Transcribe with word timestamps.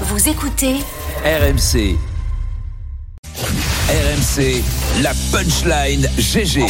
Vous 0.00 0.28
écoutez 0.28 0.74
RMC. 1.24 1.96
RMC, 3.88 4.62
la 5.02 5.12
punchline 5.30 6.08
GG. 6.18 6.66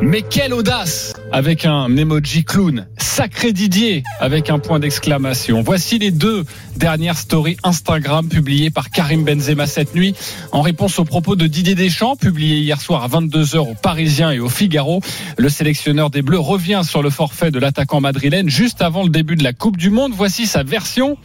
Mais 0.00 0.22
quelle 0.22 0.54
audace 0.54 1.12
Avec 1.32 1.64
un 1.64 1.96
emoji 1.96 2.44
clown. 2.44 2.86
Sacré 2.98 3.52
Didier 3.52 4.04
Avec 4.20 4.48
un 4.48 4.60
point 4.60 4.78
d'exclamation. 4.78 5.60
Voici 5.62 5.98
les 5.98 6.12
deux 6.12 6.44
dernières 6.76 7.18
stories 7.18 7.56
Instagram 7.64 8.28
publiées 8.28 8.70
par 8.70 8.90
Karim 8.90 9.24
Benzema 9.24 9.66
cette 9.66 9.96
nuit. 9.96 10.14
En 10.52 10.62
réponse 10.62 11.00
aux 11.00 11.04
propos 11.04 11.34
de 11.34 11.48
Didier 11.48 11.74
Deschamps, 11.74 12.14
publié 12.14 12.58
hier 12.58 12.80
soir 12.80 13.02
à 13.02 13.08
22h 13.08 13.58
au 13.58 13.74
Parisien 13.74 14.30
et 14.30 14.38
au 14.38 14.48
Figaro, 14.48 15.02
le 15.36 15.48
sélectionneur 15.48 16.10
des 16.10 16.22
Bleus 16.22 16.38
revient 16.38 16.82
sur 16.84 17.02
le 17.02 17.10
forfait 17.10 17.50
de 17.50 17.58
l'attaquant 17.58 18.00
madrilène 18.00 18.48
juste 18.48 18.82
avant 18.82 19.02
le 19.02 19.10
début 19.10 19.34
de 19.34 19.42
la 19.42 19.52
Coupe 19.52 19.76
du 19.76 19.90
Monde. 19.90 20.12
Voici 20.14 20.46
sa 20.46 20.62
version. 20.62 21.18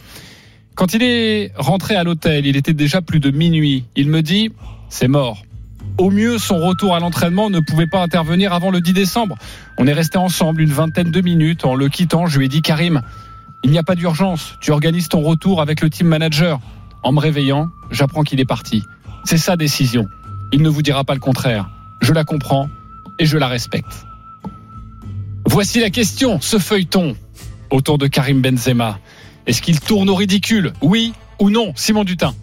Quand 0.76 0.92
il 0.92 1.02
est 1.02 1.52
rentré 1.56 1.96
à 1.96 2.04
l'hôtel, 2.04 2.44
il 2.44 2.54
était 2.54 2.74
déjà 2.74 3.00
plus 3.00 3.18
de 3.18 3.30
minuit. 3.30 3.86
Il 3.96 4.10
me 4.10 4.20
dit, 4.20 4.52
c'est 4.90 5.08
mort. 5.08 5.42
Au 5.96 6.10
mieux, 6.10 6.36
son 6.36 6.58
retour 6.58 6.94
à 6.94 7.00
l'entraînement 7.00 7.48
ne 7.48 7.60
pouvait 7.60 7.86
pas 7.86 8.02
intervenir 8.02 8.52
avant 8.52 8.70
le 8.70 8.82
10 8.82 8.92
décembre. 8.92 9.38
On 9.78 9.86
est 9.86 9.94
resté 9.94 10.18
ensemble 10.18 10.60
une 10.60 10.70
vingtaine 10.70 11.10
de 11.10 11.20
minutes. 11.22 11.64
En 11.64 11.74
le 11.74 11.88
quittant, 11.88 12.26
je 12.26 12.38
lui 12.38 12.44
ai 12.44 12.48
dit 12.48 12.60
Karim, 12.60 13.00
il 13.64 13.70
n'y 13.70 13.78
a 13.78 13.82
pas 13.82 13.94
d'urgence. 13.94 14.58
Tu 14.60 14.70
organises 14.70 15.08
ton 15.08 15.22
retour 15.22 15.62
avec 15.62 15.80
le 15.80 15.88
team 15.88 16.08
manager. 16.08 16.60
En 17.02 17.12
me 17.12 17.20
réveillant, 17.20 17.70
j'apprends 17.90 18.22
qu'il 18.22 18.38
est 18.40 18.44
parti. 18.44 18.82
C'est 19.24 19.38
sa 19.38 19.56
décision. 19.56 20.06
Il 20.52 20.60
ne 20.60 20.68
vous 20.68 20.82
dira 20.82 21.04
pas 21.04 21.14
le 21.14 21.20
contraire. 21.20 21.70
Je 22.02 22.12
la 22.12 22.24
comprends 22.24 22.68
et 23.18 23.24
je 23.24 23.38
la 23.38 23.48
respecte. 23.48 24.04
Voici 25.46 25.80
la 25.80 25.88
question, 25.88 26.38
ce 26.42 26.58
feuilleton 26.58 27.16
autour 27.70 27.96
de 27.96 28.08
Karim 28.08 28.42
Benzema. 28.42 28.98
Est-ce 29.46 29.62
qu'il 29.62 29.78
tourne 29.80 30.08
au 30.10 30.14
ridicule? 30.14 30.72
Oui 30.82 31.12
ou 31.38 31.50
non 31.50 31.72
Simon 31.76 32.04
Dutin? 32.04 32.34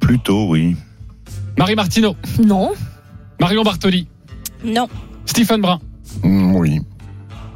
Plutôt, 0.00 0.48
oui. 0.48 0.76
Marie 1.58 1.74
Martineau. 1.74 2.16
Non. 2.44 2.72
Marion 3.40 3.62
Bartoli? 3.62 4.06
Non. 4.64 4.88
Stephen 5.26 5.60
Brun? 5.60 5.80
Mm, 6.22 6.54
oui. 6.56 6.80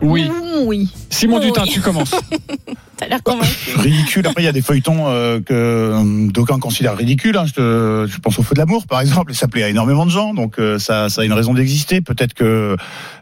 Oui. 0.02 0.28
Mmh, 0.28 0.32
Oui. 0.66 0.92
Simon 1.10 1.38
Oui. 1.38 1.46
Dutin, 1.46 1.64
tu 1.64 1.80
commences. 1.80 2.14
T'as 2.96 3.08
l'air 3.08 3.22
convaincu. 3.22 3.76
Ridicule. 3.76 4.26
Après, 4.26 4.42
il 4.42 4.46
y 4.46 4.48
a 4.48 4.52
des 4.52 4.62
feuilletons 4.62 5.06
euh, 5.08 5.40
que 5.40 5.52
euh, 5.52 6.28
d'aucuns 6.30 6.58
considèrent 6.58 6.96
ridicules. 6.96 7.36
hein. 7.36 7.44
Je, 7.46 7.52
te- 7.52 8.06
je 8.08 8.18
pense 8.18 8.38
au 8.38 8.42
feu 8.42 8.54
de 8.54 8.60
l'amour, 8.60 8.86
par 8.86 9.00
exemple, 9.00 9.32
et 9.32 9.34
ça 9.34 9.48
plaît 9.48 9.62
à 9.64 9.68
énormément 9.68 10.06
de 10.06 10.10
gens. 10.10 10.32
Donc, 10.34 10.58
euh, 10.58 10.78
ça, 10.78 11.08
ça 11.08 11.22
a 11.22 11.24
une 11.24 11.32
raison 11.32 11.52
d'exister. 11.54 12.00
Peut-être 12.00 12.32
que 12.34 12.76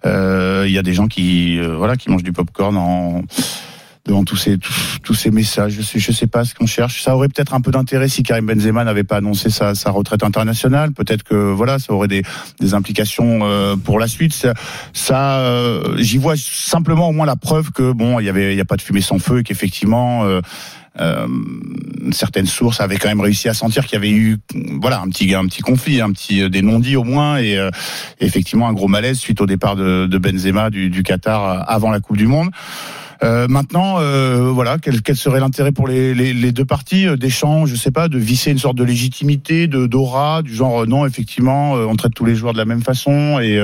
euh, 0.06 0.64
il 0.66 0.72
y 0.72 0.78
a 0.78 0.82
des 0.82 0.94
gens 0.94 1.06
qui, 1.08 1.58
euh, 1.58 1.77
voilà, 1.77 1.96
qui 1.96 2.08
mangent 2.10 2.22
du 2.22 2.32
popcorn 2.32 2.77
en 2.77 3.22
devant 4.06 4.24
tous 4.24 4.36
ces 4.36 4.58
tous, 5.02 5.14
ces 5.14 5.30
messages. 5.30 5.72
Je 5.72 5.83
sais, 5.83 5.98
je 5.98 6.12
sais 6.12 6.27
pas 6.27 6.44
ce 6.44 6.55
qu'on 6.55 6.66
cherche. 6.66 7.02
Ça 7.02 7.14
aurait 7.14 7.28
peut-être 7.28 7.55
un 7.55 7.60
peu 7.60 7.70
d'intérêt 7.70 8.08
si 8.08 8.22
Karim 8.22 8.46
Benzema 8.46 8.84
n'avait 8.84 9.05
pas 9.05 9.16
annoncé 9.16 9.50
sa, 9.50 9.74
sa 9.74 9.91
retraite 9.91 10.22
internationale. 10.22 10.92
Peut-être 10.92 11.22
que 11.22 11.34
voilà, 11.34 11.78
ça 11.78 11.92
aurait 11.92 12.08
des, 12.08 12.22
des 12.61 12.74
implications 12.74 13.41
euh, 13.42 13.77
pour 13.77 13.98
la 13.98 14.08
suite. 14.08 14.33
Ça, 14.33 14.55
ça 14.92 15.38
euh, 15.38 15.96
j'y 15.98 16.19
vois 16.19 16.34
simplement 16.36 17.08
au 17.08 17.12
moins 17.12 17.27
la 17.27 17.36
preuve 17.36 17.70
que 17.72 17.92
bon, 17.92 18.20
il 18.20 18.27
y 18.27 18.28
avait, 18.28 18.55
il 18.55 18.56
y 18.56 18.61
a 18.61 18.64
pas 18.64 18.77
de 18.77 18.83
fumée 18.83 19.00
sans 19.00 19.19
feu 19.19 19.41
et 19.41 19.42
qu'effectivement. 19.42 20.24
Euh, 20.24 20.41
euh, 21.00 21.27
certaines 22.12 22.46
sources 22.46 22.80
avaient 22.80 22.98
quand 22.98 23.08
même 23.08 23.20
réussi 23.20 23.48
à 23.48 23.55
sentir 23.55 23.84
qu'il 23.84 23.94
y 23.94 23.96
avait 23.96 24.12
eu 24.12 24.39
voilà 24.80 25.00
un 25.00 25.08
petit 25.08 25.34
un 25.34 25.44
petit 25.46 25.61
conflit 25.61 26.00
un 26.00 26.12
petit 26.12 26.42
euh, 26.42 26.48
des 26.48 26.62
non-dits 26.62 26.94
au 26.94 27.02
moins 27.02 27.39
et 27.39 27.58
euh, 27.58 27.68
effectivement 28.20 28.68
un 28.68 28.72
gros 28.72 28.86
malaise 28.86 29.18
suite 29.18 29.41
au 29.41 29.46
départ 29.46 29.74
de, 29.74 30.06
de 30.06 30.18
Benzema 30.18 30.70
du, 30.70 30.91
du 30.91 31.02
Qatar 31.02 31.68
avant 31.68 31.91
la 31.91 31.98
Coupe 31.98 32.16
du 32.16 32.28
Monde 32.28 32.50
euh, 33.25 33.48
maintenant, 33.48 33.97
euh, 33.98 34.50
voilà, 34.53 34.78
quel, 34.78 35.03
quel 35.03 35.17
serait 35.17 35.41
l'intérêt 35.41 35.72
pour 35.72 35.89
les, 35.89 36.14
les, 36.14 36.33
les 36.33 36.53
deux 36.53 36.64
parties 36.64 37.08
euh, 37.08 37.17
Deschamps, 37.17 37.67
je 37.67 37.75
sais 37.75 37.91
pas, 37.91 38.08
de 38.08 38.19
visser 38.19 38.50
une 38.50 38.58
sorte 38.58 38.77
de 38.77 38.84
légitimité, 38.84 39.67
de 39.67 39.86
d'aura, 39.86 40.42
du 40.42 40.55
genre 40.55 40.83
euh, 40.83 40.86
non, 40.86 41.06
effectivement, 41.06 41.72
on 41.72 41.97
traite 41.97 42.14
tous 42.14 42.25
les 42.25 42.34
joueurs 42.34 42.52
de 42.52 42.58
la 42.58 42.64
même 42.64 42.83
façon 42.83 43.39
et 43.41 43.58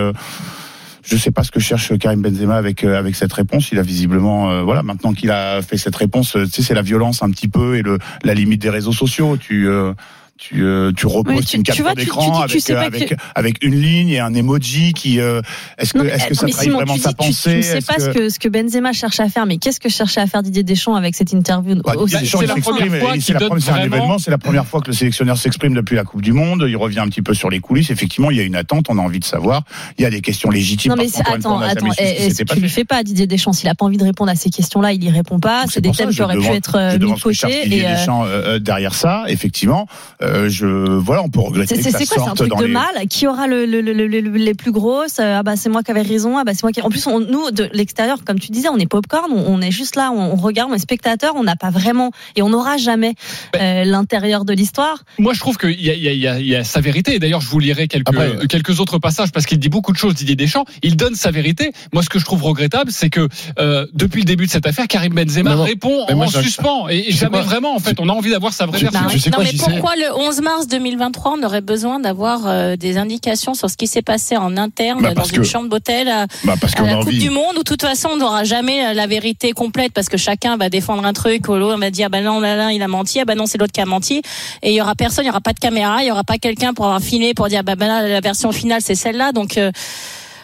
je 1.02 1.16
sais 1.16 1.30
pas 1.30 1.42
ce 1.42 1.50
que 1.50 1.60
cherche 1.60 1.96
Karim 1.98 2.22
Benzema 2.22 2.56
avec 2.56 2.84
avec 2.84 3.16
cette 3.16 3.32
réponse. 3.32 3.72
Il 3.72 3.78
a 3.78 3.82
visiblement, 3.82 4.50
euh, 4.50 4.62
voilà, 4.62 4.82
maintenant 4.82 5.12
qu'il 5.12 5.30
a 5.30 5.62
fait 5.62 5.76
cette 5.76 5.96
réponse, 5.96 6.32
tu 6.32 6.46
sais, 6.46 6.62
c'est 6.62 6.74
la 6.74 6.82
violence 6.82 7.22
un 7.22 7.30
petit 7.30 7.48
peu 7.48 7.76
et 7.76 7.82
le 7.82 7.98
la 8.22 8.34
limite 8.34 8.62
des 8.62 8.70
réseaux 8.70 8.92
sociaux. 8.92 9.36
Tu 9.36 9.68
euh, 9.68 9.92
tu, 10.40 10.64
euh, 10.64 10.90
tu 10.96 11.06
tu- 11.50 11.56
une 11.58 11.62
tu 11.62 11.70
capture 11.70 11.84
d'écran 11.94 12.30
que 12.38 12.44
avec, 12.44 12.60
sais 12.62 12.74
avec, 12.74 13.08
que- 13.10 13.14
avec 13.34 13.62
une 13.62 13.78
ligne 13.78 14.08
et 14.08 14.20
un 14.20 14.32
emoji 14.32 14.94
qui. 14.94 15.20
euh, 15.20 15.42
est-ce 15.76 15.92
que, 15.92 15.98
Non, 15.98 16.04
mais, 16.04 16.10
est-ce 16.12 16.26
que 16.28 16.34
ça 16.34 16.46
mais 16.46 16.52
trahit 16.52 16.64
Simon, 16.70 16.76
vraiment 16.78 16.96
sa 16.96 17.10
dis- 17.10 17.14
tu- 17.20 17.26
pensée 17.26 17.50
Tu 17.50 17.56
ne 17.58 17.62
sais 17.62 17.80
pas 17.82 17.98
ce, 18.00 18.08
que, 18.08 18.28
ce 18.30 18.38
que 18.38 18.48
Benzema 18.48 18.92
cherche 18.94 19.20
à 19.20 19.28
faire, 19.28 19.44
mais 19.44 19.58
qu'est-ce 19.58 19.78
que 19.80 19.90
cherchait 19.90 20.22
à 20.22 20.26
faire 20.26 20.42
Didier 20.42 20.62
Deschamps 20.62 20.94
avec 20.94 21.14
cette 21.14 21.32
interview 21.32 21.74
Bah, 21.84 21.92
au- 21.96 22.06
Didier 22.06 22.20
Deschamps, 22.20 22.40
il 22.40 22.48
s'exprime, 22.48 22.90
c'est 23.20 23.32
la 23.34 23.40
première- 23.40 23.62
c'est 23.62 23.70
un 23.70 23.84
événement, 23.84 24.18
c'est 24.18 24.30
la 24.30 24.38
première 24.38 24.66
fois 24.66 24.80
que 24.80 24.86
le 24.86 24.94
sélectionneur 24.94 25.36
s'exprime 25.36 25.74
depuis 25.74 25.94
la 25.94 26.04
Coupe 26.04 26.22
du 26.22 26.32
Monde. 26.32 26.64
Il 26.66 26.76
revient 26.76 27.00
un 27.00 27.08
petit 27.08 27.22
peu 27.22 27.34
sur 27.34 27.50
les 27.50 27.60
coulisses. 27.60 27.90
Effectivement, 27.90 28.30
il 28.30 28.38
y 28.38 28.40
a 28.40 28.44
une 28.44 28.56
attente, 28.56 28.86
on 28.88 28.96
a 28.96 29.02
envie 29.02 29.20
de 29.20 29.24
savoir. 29.26 29.62
Il 29.98 30.02
y 30.02 30.06
a 30.06 30.10
des 30.10 30.22
questions 30.22 30.48
légitimes. 30.50 30.90
Non 30.92 30.96
mais 30.96 31.08
attends, 31.20 31.58
n'a 31.60 31.66
attends, 31.66 31.90
est-ce 31.98 32.30
s'était 32.30 32.44
que 32.44 32.54
tu 32.54 32.60
passé. 32.62 32.74
fais 32.74 32.84
pas 32.84 33.02
Didier 33.02 33.26
Deschamps 33.26 33.52
S'il 33.52 33.68
a 33.68 33.74
pas 33.74 33.84
envie 33.84 33.98
de 33.98 34.04
répondre 34.04 34.30
à 34.30 34.36
ces 34.36 34.48
questions-là, 34.48 34.92
il 34.94 35.04
y 35.04 35.10
répond 35.10 35.38
pas. 35.38 35.64
C'est 35.68 35.82
des 35.82 35.92
ça, 35.92 36.04
thèmes 36.04 36.14
qui 36.14 36.22
auraient 36.22 36.36
pu 36.38 36.46
être 36.46 36.76
euh, 36.76 36.92
mis 36.92 36.98
de 36.98 37.04
que 37.04 37.20
côté. 37.22 37.92
Deschamps 37.92 38.24
derrière 38.58 38.94
ça, 38.94 39.24
effectivement, 39.28 39.86
euh, 40.30 40.48
je 40.48 40.66
voilà, 40.66 41.22
on 41.22 41.28
peut 41.28 41.40
regretter 41.40 41.74
C'est 41.74 41.76
que 41.76 41.82
c'est- 41.84 41.90
ça 41.90 41.98
c'est 41.98 42.06
quoi 42.06 42.16
C'est 42.16 42.22
un 42.22 42.24
sorte 42.26 42.36
truc 42.38 42.50
dans 42.50 42.58
de 42.58 42.64
les. 42.66 42.72
mal 42.72 43.06
Qui 43.08 43.26
aura 43.26 43.46
le, 43.46 43.66
le- 43.66 43.80
le- 43.80 43.92
le- 43.92 44.06
le- 44.06 44.20
les 44.20 44.54
plus 44.54 44.72
grosses 44.72 45.18
Euh, 45.18 45.38
Ah 45.38 45.42
bah 45.42 45.56
c'est 45.56 45.68
moi 45.68 45.82
qui 45.82 45.90
avais 45.90 46.02
raison. 46.02 46.38
Ah 46.38 46.44
bah 46.44 46.52
c'est 46.54 46.62
moi 46.62 46.72
qui. 46.72 46.80
En 46.82 46.88
plus, 46.90 47.06
on- 47.06 47.20
nous 47.20 47.50
de 47.50 47.68
l'extérieur, 47.72 48.18
comme 48.24 48.38
tu 48.38 48.50
disais, 48.52 48.68
on 48.68 48.76
est 48.78 48.86
popcorn. 48.86 49.30
On, 49.32 49.54
on 49.54 49.60
est 49.60 49.70
juste 49.70 49.96
là, 49.96 50.10
on, 50.12 50.32
on 50.32 50.36
regarde, 50.36 50.70
on 50.70 50.74
est 50.74 50.78
spectateur. 50.78 51.32
On 51.36 51.44
n'a 51.44 51.56
pas 51.56 51.70
vraiment 51.70 52.10
et 52.36 52.42
on 52.42 52.50
n'aura 52.50 52.76
jamais 52.76 53.14
euh, 53.56 53.84
l'intérieur 53.84 54.44
de 54.44 54.52
l'histoire. 54.52 55.04
Moi, 55.18 55.32
je 55.34 55.40
trouve 55.40 55.56
qu'il 55.58 55.80
y 55.80 55.90
a, 55.90 55.94
il 55.94 56.02
y, 56.02 56.08
a, 56.08 56.12
il 56.12 56.18
y, 56.20 56.28
a, 56.28 56.38
il 56.40 56.46
y 56.46 56.56
a 56.56 56.64
sa 56.64 56.80
vérité. 56.80 57.14
Et 57.14 57.18
D'ailleurs, 57.18 57.40
je 57.40 57.48
vous 57.48 57.58
lirai 57.58 57.88
quelques, 57.88 58.08
Après, 58.08 58.28
euh, 58.28 58.46
quelques 58.48 58.80
autres 58.80 58.98
passages 58.98 59.32
parce 59.32 59.46
qu'il 59.46 59.58
dit 59.58 59.68
beaucoup 59.68 59.92
de 59.92 59.98
choses, 59.98 60.14
Didier 60.14 60.36
Deschamps. 60.36 60.64
Il 60.82 60.96
donne 60.96 61.14
sa 61.14 61.30
vérité. 61.30 61.72
Moi, 61.92 62.02
ce 62.02 62.08
que 62.08 62.18
je 62.18 62.24
trouve 62.24 62.42
regrettable, 62.44 62.90
c'est 62.92 63.10
que 63.10 63.28
euh, 63.58 63.86
depuis 63.94 64.20
le 64.20 64.26
début 64.26 64.46
de 64.46 64.50
cette 64.50 64.66
affaire, 64.66 64.86
Karim 64.88 65.14
Benzema 65.14 65.50
Non, 65.50 65.56
non. 65.58 65.62
répond 65.64 66.06
moi, 66.14 66.26
en 66.26 66.28
suspens. 66.28 66.88
Et, 66.88 67.10
jamais 67.12 67.30
quoi 67.38 67.42
vraiment, 67.42 67.74
en 67.74 67.78
fait. 67.78 67.98
On 68.00 68.08
a 68.08 68.12
envie 68.12 68.30
d'avoir 68.30 68.52
sa 68.52 68.66
vraie 68.66 68.78
version. 68.80 69.00
je 69.08 69.18
sais 69.18 69.30
non, 69.30 69.36
quoi, 69.36 69.44
mais 69.44 69.52
pourquoi 69.58 69.94
le 69.96 70.14
11 70.20 70.40
mars 70.42 70.66
2023 70.68 71.34
on 71.38 71.42
aurait 71.42 71.62
besoin 71.62 71.98
d'avoir 71.98 72.42
euh, 72.46 72.76
des 72.76 72.98
indications 72.98 73.54
sur 73.54 73.70
ce 73.70 73.76
qui 73.76 73.86
s'est 73.86 74.02
passé 74.02 74.36
en 74.36 74.56
interne 74.58 75.00
Bah, 75.02 75.14
dans 75.14 75.24
une 75.24 75.38
que- 75.38 75.42
chambre 75.42 75.68
d'hôtel 75.70 76.08
à, 76.08 76.26
Bah 76.44 76.54
parce 76.60 76.76
à 76.76 76.82
la 76.82 76.96
Coupe 76.96 77.06
envie. 77.08 77.18
du 77.18 77.30
Monde 77.30 77.54
où 77.56 77.58
de 77.60 77.64
toute 77.64 77.80
façon 77.82 78.10
on 78.12 78.16
n'aura 78.18 78.44
jamais 78.44 78.82
la- 78.82 78.94
la 78.94 79.06
vérité 79.06 79.52
complète 79.52 79.92
parce 79.94 80.08
que 80.08 80.16
chacun 80.18 80.56
va 80.58 80.68
défendre 80.68 81.04
un 81.06 81.12
truc, 81.14 81.48
ou 81.48 81.54
l'autre 81.54 81.78
va 81.80 81.90
dire 81.90 82.06
ah 82.06 82.10
bah 82.10 82.20
non 82.20 82.38
là, 82.40 82.54
là 82.54 82.72
il 82.72 82.82
a 82.82 82.88
menti, 82.88 83.18
ah 83.20 83.24
bah 83.24 83.34
non 83.34 83.46
c'est 83.46 83.56
l'autre 83.58 83.72
qui 83.72 83.80
a 83.80 83.86
menti 83.86 84.20
et 84.62 84.70
il 84.70 84.74
y 84.74 84.80
aura 84.82 84.94
personne, 84.94 85.24
il 85.24 85.28
y 85.28 85.30
aura 85.30 85.40
pas 85.40 85.52
de 85.54 85.58
caméra, 85.58 86.02
il 86.02 86.08
y 86.08 86.10
aura 86.12 86.24
pas 86.24 86.36
quelqu'un 86.38 86.74
pour 86.74 86.84
avoir 86.86 87.00
filmé 87.00 87.32
pour 87.34 87.48
dire 87.48 87.64
bah, 87.64 87.74
bah 87.76 87.86
là 87.86 88.06
la 88.06 88.20
version 88.20 88.52
finale 88.52 88.82
c'est 88.82 88.94
celle-là 88.94 89.32
donc 89.32 89.56
euh, 89.56 89.70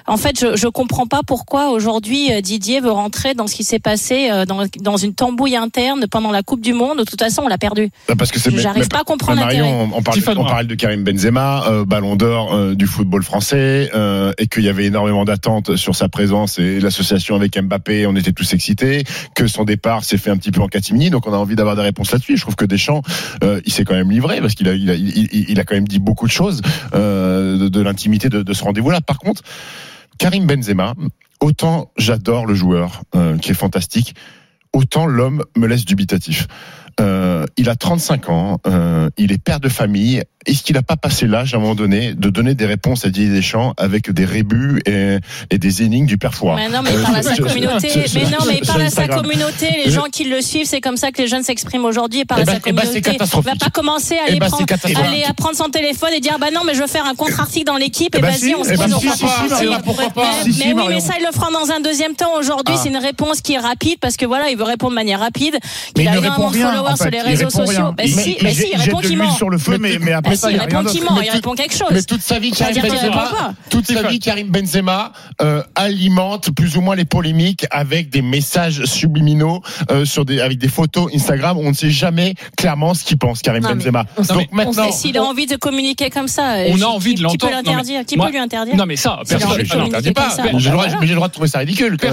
en 0.07 0.17
fait, 0.17 0.39
je, 0.41 0.57
je 0.57 0.69
comprends 0.69 1.07
pas 1.07 1.21
pourquoi 1.27 1.71
aujourd'hui 1.71 2.33
euh, 2.33 2.41
Didier 2.41 2.81
veut 2.81 2.91
rentrer 2.91 3.35
dans 3.35 3.47
ce 3.47 3.55
qui 3.55 3.65
s'est 3.65 3.79
passé 3.79 4.29
euh, 4.31 4.45
dans, 4.45 4.65
dans 4.81 4.97
une 4.97 5.15
tambouille 5.15 5.57
interne 5.57 6.07
pendant 6.11 6.31
la 6.31 6.43
Coupe 6.43 6.61
du 6.61 6.73
Monde. 6.73 6.99
De 6.99 7.05
toute 7.05 7.19
façon, 7.21 7.43
on 7.45 7.49
l'a 7.49 7.59
perdu. 7.59 7.91
Bah, 8.09 8.15
Parce 8.19 8.31
que 8.31 8.39
J'arrive 8.59 8.89
pas 8.89 9.01
à 9.01 9.05
comprendre 9.05 9.39
mais 9.39 9.57
Marion, 9.59 9.89
on, 9.93 9.99
on 9.99 10.03
parle, 10.03 10.19
on 10.37 10.45
parle 10.45 10.67
de 10.67 10.75
Karim 10.75 11.03
Benzema, 11.05 11.65
euh, 11.69 11.85
Ballon 11.85 12.17
d'Or 12.17 12.55
euh, 12.55 12.75
du 12.75 12.87
football 12.87 13.23
français, 13.23 13.91
euh, 13.95 14.33
et 14.39 14.47
qu'il 14.47 14.65
y 14.65 14.69
avait 14.69 14.87
énormément 14.87 15.25
d'attentes 15.25 15.77
sur 15.77 15.95
sa 15.97 16.09
présence 16.09 16.59
et 16.59 16.81
l'association 16.81 17.35
avec 17.37 17.59
Mbappé. 17.61 18.07
On 18.07 18.15
était 18.17 18.33
tous 18.33 18.53
excités. 18.55 19.05
Que 19.35 19.47
son 19.47 19.65
départ 19.65 20.05
s'est 20.05 20.19
fait 20.19 20.31
un 20.31 20.37
petit 20.37 20.51
peu 20.51 20.61
en 20.63 20.69
catimini, 20.69 21.11
donc 21.11 21.27
on 21.27 21.33
a 21.33 21.37
envie 21.37 21.57
d'avoir 21.57 21.77
des 21.77 21.83
réponses 21.83 22.13
là-dessus. 22.13 22.37
Je 22.37 22.43
trouve 22.43 22.57
que 22.57 22.65
Deschamps, 22.65 23.03
euh, 23.45 23.61
il 23.67 23.73
s'est 23.73 23.85
quand 23.85 23.95
même 23.95 24.11
livré 24.11 24.41
parce 24.41 24.55
qu'il 24.55 24.69
a, 24.69 24.75
il 24.75 24.91
a, 24.91 24.95
il, 24.95 25.09
il- 25.33 25.47
il 25.51 25.61
a 25.61 25.65
quand 25.65 25.75
même 25.75 25.89
dit 25.89 25.99
beaucoup 25.99 26.27
de 26.27 26.33
choses 26.33 26.61
euh, 26.95 27.59
de, 27.59 27.69
de 27.69 27.81
l'intimité 27.81 28.29
de, 28.29 28.43
de 28.43 28.53
ce 28.53 28.63
rendez-vous-là. 28.65 29.01
Par 29.01 29.19
contre, 29.19 29.43
Karim 30.19 30.47
Benzema, 30.47 30.95
autant 31.41 31.91
j'adore 31.97 32.47
le 32.47 32.55
joueur 32.55 33.03
euh, 33.15 33.37
qui 33.39 33.51
est 33.51 33.55
fantastique, 33.55 34.15
autant 34.73 35.07
l'homme 35.07 35.45
me 35.57 35.67
laisse 35.67 35.85
dubitatif. 35.85 36.47
Euh, 37.01 37.45
il 37.57 37.69
a 37.69 37.77
35 37.77 38.31
ans, 38.31 38.61
euh, 38.67 39.11
il 39.19 39.33
est 39.33 39.43
père 39.43 39.61
de 39.61 39.69
famille. 39.69 40.23
Est-ce 40.47 40.63
qu'il 40.63 40.77
n'a 40.77 40.83
pas 40.83 40.97
passé 40.97 41.27
l'âge 41.27 41.55
à 41.55 41.57
un 41.57 41.61
moment 41.61 41.75
donné 41.75 42.15
de 42.15 42.31
donner 42.31 42.55
des 42.55 42.67
réponses 42.67 43.05
à 43.05 43.09
Didier 43.11 43.31
Deschamps 43.35 43.75
avec 43.77 44.11
des 44.13 44.25
rébus 44.25 44.81
et, 44.87 45.19
et 45.51 45.59
des 45.59 45.83
énigmes 45.83 46.07
du 46.07 46.19
père 46.19 46.35
Fouras 46.35 46.57
Mais 46.57 46.69
non, 46.69 46.83
mais 46.83 46.91
il 46.93 46.97
Euh, 46.99 47.03
parle 47.03 47.17
à 47.17 47.23
je- 47.23 47.27
sa 47.29 47.37
communauté. 47.37 47.89
Mais 48.15 48.25
non, 48.25 48.39
mais 48.47 48.59
il 48.63 48.67
parle 48.67 48.83
à 48.83 48.91
sa 48.91 49.09
communauté. 49.09 49.69
Les 49.85 49.91
gens 49.91 50.05
qui 50.13 50.25
le 50.25 50.41
suivent, 50.41 50.67
c'est 50.67 50.81
comme 50.81 50.97
ça 50.97 51.11
que 51.11 51.21
les 51.23 51.29
jeunes 51.29 51.43
s'expriment 51.43 51.85
aujourd'hui. 51.85 52.21
Il 52.21 52.27
parle 52.27 52.41
Eh 52.41 52.43
à 52.43 52.47
ben- 52.47 52.53
sa 52.53 52.59
eh 52.67 52.73
ben, 52.73 52.83
communauté. 52.83 53.11
Il 53.13 53.43
va 53.43 53.55
pas 53.57 53.71
commencer 53.71 54.15
à 54.15 54.19
Eh 54.27 54.31
aller 54.31 54.39
ben, 54.41 54.47
prendre, 54.49 54.65
aller 55.05 55.25
à 55.29 55.35
prendre 55.35 55.57
son 55.57 55.69
téléphone 55.69 56.11
et 56.17 56.21
dire 56.21 56.37
bah 56.41 56.49
non, 56.55 56.61
mais 56.65 56.75
je 56.75 56.81
veux 56.81 56.87
faire 56.87 57.07
un 57.07 57.15
contre-article 57.15 57.67
dans 57.67 57.77
l'équipe. 57.77 58.15
Et 58.15 58.21
vas-y, 58.21 58.39
si, 58.39 58.55
on 58.55 58.63
se 58.65 58.71
Mais- 58.71 58.77
Mais, 58.77 60.75
mais 60.75 60.83
oui, 60.83 60.85
mais 60.89 61.01
ça, 61.01 61.15
il 61.19 61.25
le 61.27 61.33
fera 61.33 61.51
dans 61.51 61.71
un 61.73 61.81
deuxième 61.81 62.15
temps. 62.15 62.35
Aujourd'hui, 62.39 62.75
Ah. 62.77 62.81
c'est 62.83 62.89
une 62.89 62.97
réponse 62.97 63.41
qui 63.41 63.55
est 63.55 63.59
rapide 63.59 63.99
parce 64.01 64.17
que 64.17 64.27
voilà, 64.27 64.51
il 64.51 64.57
veut 64.57 64.65
répondre 64.65 64.91
de 64.93 64.95
manière 64.97 65.21
rapide. 65.21 65.57
Mais 65.97 66.05
Il 66.05 66.09
a 66.09 66.13
ne 66.13 66.19
énormément 66.19 66.37
répond 66.37 66.51
de 66.51 66.55
rien, 66.57 66.71
followers 66.73 66.93
en 66.93 66.97
sur 66.97 67.11
les 67.11 67.19
Il 67.19 67.21
réseaux 67.23 67.47
répond 67.49 67.67
sociaux. 67.67 67.83
rien. 67.83 67.95
Il- 68.05 68.13
si, 68.15 68.37
il 68.73 68.77
répond 68.81 68.99
qu'il 68.99 69.17
ment. 69.19 69.31
sur 69.31 69.51
le 69.51 69.59
feu, 69.59 69.79
mais, 69.81 69.99
mais 70.01 70.13
après 70.13 70.36
si, 70.37 70.47
il 70.53 70.59
répond 70.59 70.85
qu'il 70.85 71.03
ment, 71.05 71.15
Mais 71.15 71.23
il 71.25 71.29
tout- 71.29 71.33
répond 71.35 71.55
quelque 71.55 71.73
Mais 71.91 71.97
chose. 71.97 72.07
toute 72.07 72.21
sa 72.23 72.39
vie, 72.39 72.51
Karim 72.51 72.81
Benzema, 72.83 73.11
pas. 73.11 73.55
toute 73.71 73.87
sa 73.87 74.03
vie, 74.09 74.19
Karim 74.19 74.49
Benzema 74.51 75.13
euh, 75.43 75.63
alimente 75.75 76.51
plus 76.55 76.77
ou 76.77 76.81
moins 76.81 76.97
les 76.97 77.05
polémiques 77.05 77.67
avec 77.71 78.11
des 78.11 78.23
messages 78.23 78.85
subliminaux 78.85 79.63
euh, 79.91 80.05
sur 80.05 80.25
des 80.25 80.41
avec 80.41 80.59
des 80.59 80.69
photos 80.69 81.11
Instagram. 81.15 81.57
où 81.59 81.63
On 81.67 81.71
ne 81.71 81.75
sait 81.75 81.91
jamais 81.91 82.35
clairement 82.57 82.95
ce 82.95 83.05
qu'il 83.05 83.19
pense, 83.19 83.41
Karim 83.43 83.63
Non, 83.63 83.71
mais 83.71 83.75
Benzema. 83.77 84.05
on 84.17 84.23
sait- 84.23 84.35
Donc 84.35 84.49
on 84.53 84.57
maintenant, 84.57 84.93
s'il 84.93 85.17
a 85.19 85.23
envie 85.25 85.47
de 85.47 85.57
communiquer 85.57 86.11
comme 86.11 86.29
ça, 86.29 86.57
On 86.69 86.75
a 86.75 86.77
qui- 86.77 86.85
envie 86.85 87.15
de 87.15 87.15
qui- 87.15 87.17
Qui 87.17 87.23
l'entendre. 87.23 87.39
peut 87.39 87.47
Non, 87.57 87.63
mais 87.63 87.71
l'interdire 87.71 88.05
Qui 88.07 88.17
peut 88.17 88.31
lui 88.31 88.39
interdire 88.39 88.77
Non 88.77 88.87
mais 88.87 88.97
ça, 88.97 89.21
personne. 89.29 89.39
ne 89.41 89.65
communiquer 89.65 89.77
l'interdis 89.77 90.13
pas. 90.13 90.37
Mais 90.45 90.51
j'ai 90.59 90.71
le 90.71 90.77
droit- 90.77 90.87
mais 91.01 91.07
de 91.07 91.33
trouver 91.33 91.49
ça 91.49 91.59
ridicule. 91.59 91.97
mais 92.03 92.09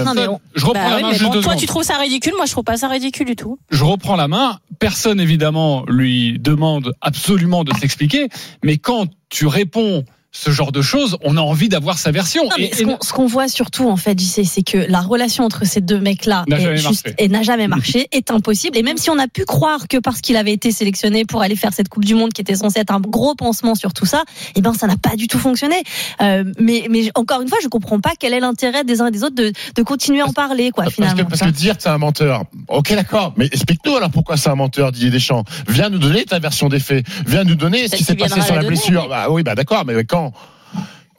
Je 0.54 0.64
reprends 0.66 0.72
Bah 0.84 0.90
la 0.96 1.00
main 1.02 1.08
mais 1.12 1.18
juste 1.18 1.40
toi, 1.42 1.56
tu 1.56 1.66
trouves 1.66 1.82
ça 1.82 1.96
ridicule. 1.98 2.32
Moi, 2.36 2.46
je 2.46 2.52
trouve 2.52 2.64
pas 2.64 2.76
ça 2.76 2.88
ridicule 2.88 3.26
du 3.26 3.36
tout. 3.36 3.58
je 3.70 3.84
reprends 3.84 4.16
la 4.16 4.28
main. 4.28 4.58
Personne, 4.80 5.20
évidemment, 5.20 5.84
lui 5.88 6.38
demande 6.40 6.92
absolument 7.00 7.64
de 7.64 7.72
s'expliquer. 7.74 8.13
Mais 8.62 8.78
quand 8.78 9.08
tu 9.28 9.46
réponds 9.46 10.04
ce 10.36 10.50
genre 10.50 10.72
de 10.72 10.82
choses, 10.82 11.16
on 11.22 11.36
a 11.36 11.40
envie 11.40 11.68
d'avoir 11.68 11.96
sa 11.96 12.10
version. 12.10 12.42
Non, 12.42 12.50
mais 12.58 12.64
Et- 12.64 12.74
ce 12.74 13.12
qu'on- 13.12 13.26
voit 13.26 13.46
surtout 13.48 13.88
en 13.88 13.96
fait, 13.96 14.20
c'est 14.20 14.62
que 14.64 14.78
la 14.90 15.00
relation 15.00 15.44
entre 15.44 15.64
ces 15.64 15.80
deux 15.80 16.00
mecs-là 16.00 16.44
N'a 16.48 16.58
jamais 16.58 16.82
marché. 16.82 17.14
et 17.18 17.28
n'a 17.28 17.42
jamais 17.42 17.68
marché, 17.68 18.08
est 18.12 18.30
impossible. 18.32 18.76
Et 18.76 18.82
même 18.82 18.98
si 18.98 19.10
on 19.10 19.18
a 19.18 19.28
pu 19.28 19.44
croire 19.44 19.86
que 19.88 19.96
parce 19.98 20.20
qu'il 20.20 20.36
avait 20.36 20.52
été 20.52 20.72
sélectionné 20.72 21.24
pour 21.24 21.40
aller 21.40 21.54
faire 21.56 21.72
cette 21.72 21.88
Coupe 21.88 22.04
du 22.04 22.14
Monde, 22.16 22.32
qui 22.32 22.40
était 22.40 22.56
censée 22.56 22.80
être 22.80 22.90
un 22.92 23.00
gros 23.00 23.34
pansement 23.36 23.74
sur 23.76 23.92
tout 23.92 24.06
ça, 24.06 24.24
eh 24.56 24.60
ben 24.60 24.74
ça 24.74 24.86
n'a 24.88 24.96
pas 24.96 25.14
du 25.16 25.28
tout 25.28 25.38
fonctionné. 25.38 25.76
Euh, 26.20 26.44
mais, 26.58 26.86
mais 26.90 27.10
encore 27.14 27.40
une 27.40 27.48
fois, 27.48 27.58
je 27.62 27.68
comprends 27.68 28.00
pas 28.00 28.12
quel 28.18 28.34
est 28.34 28.40
l'intérêt 28.40 28.82
des 28.84 29.00
uns 29.00 29.06
et 29.06 29.10
des 29.12 29.22
autres 29.22 29.36
de, 29.36 29.52
de 29.76 29.82
continuer 29.82 30.20
à 30.20 30.26
en 30.26 30.32
parler, 30.32 30.70
quoi, 30.72 30.84
Parce 30.84 30.96
finalement. 30.96 31.16
que, 31.24 31.28
parce 31.28 31.40
que 31.42 31.48
dire 31.50 31.76
c'est 31.78 31.88
un 31.88 31.98
menteur. 31.98 32.42
Ok, 32.68 32.92
d'accord. 32.94 33.34
Mais 33.36 33.46
explique-nous 33.46 33.96
alors 33.96 34.10
pourquoi 34.10 34.36
c'est 34.36 34.50
un 34.50 34.56
menteur, 34.56 34.90
Didier 34.90 35.10
Deschamps. 35.10 35.44
Viens 35.68 35.90
nous 35.90 35.98
donner 35.98 36.24
ta 36.24 36.40
version 36.40 36.68
des 36.68 36.80
faits. 36.80 37.06
Viens 37.26 37.44
nous 37.44 37.54
donner 37.54 37.86
ce 37.88 37.96
qui 37.96 38.04
s'est 38.04 38.16
passé 38.16 38.40
sur 38.42 38.54
la 38.56 38.64
blessure. 38.64 39.08
Bah 39.08 39.26
oui, 39.30 39.42
bah 39.44 39.54
d'accord. 39.54 39.84
Mais 39.86 40.04
quand 40.04 40.23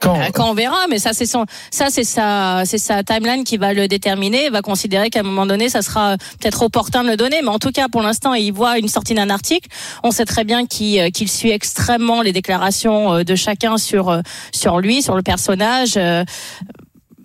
Quand 0.00 0.20
Euh, 0.20 0.24
Quand 0.34 0.50
on 0.50 0.54
verra, 0.54 0.86
mais 0.90 0.98
ça 0.98 1.12
c'est 1.14 1.26
son, 1.26 1.46
ça 1.70 1.86
c'est 1.88 2.04
sa, 2.04 2.62
c'est 2.64 2.78
sa 2.78 3.02
timeline 3.02 3.44
qui 3.44 3.56
va 3.56 3.72
le 3.72 3.88
déterminer. 3.88 4.50
Va 4.50 4.60
considérer 4.60 5.08
qu'à 5.10 5.20
un 5.20 5.22
moment 5.22 5.46
donné, 5.46 5.68
ça 5.68 5.82
sera 5.82 6.16
peut-être 6.38 6.62
opportun 6.62 7.02
de 7.02 7.08
le 7.08 7.16
donner. 7.16 7.40
Mais 7.42 7.48
en 7.48 7.58
tout 7.58 7.72
cas, 7.72 7.88
pour 7.88 8.02
l'instant, 8.02 8.34
il 8.34 8.52
voit 8.52 8.78
une 8.78 8.88
sortie 8.88 9.14
d'un 9.14 9.30
article. 9.30 9.68
On 10.02 10.10
sait 10.10 10.26
très 10.26 10.44
bien 10.44 10.66
qu'il 10.66 11.00
euh, 11.00 11.10
qu'il 11.10 11.30
suit 11.30 11.50
extrêmement 11.50 12.20
les 12.22 12.32
déclarations 12.32 13.14
euh, 13.14 13.24
de 13.24 13.34
chacun 13.34 13.78
sur 13.78 14.20
sur 14.52 14.80
lui, 14.80 15.02
sur 15.02 15.16
le 15.16 15.22
personnage. 15.22 15.98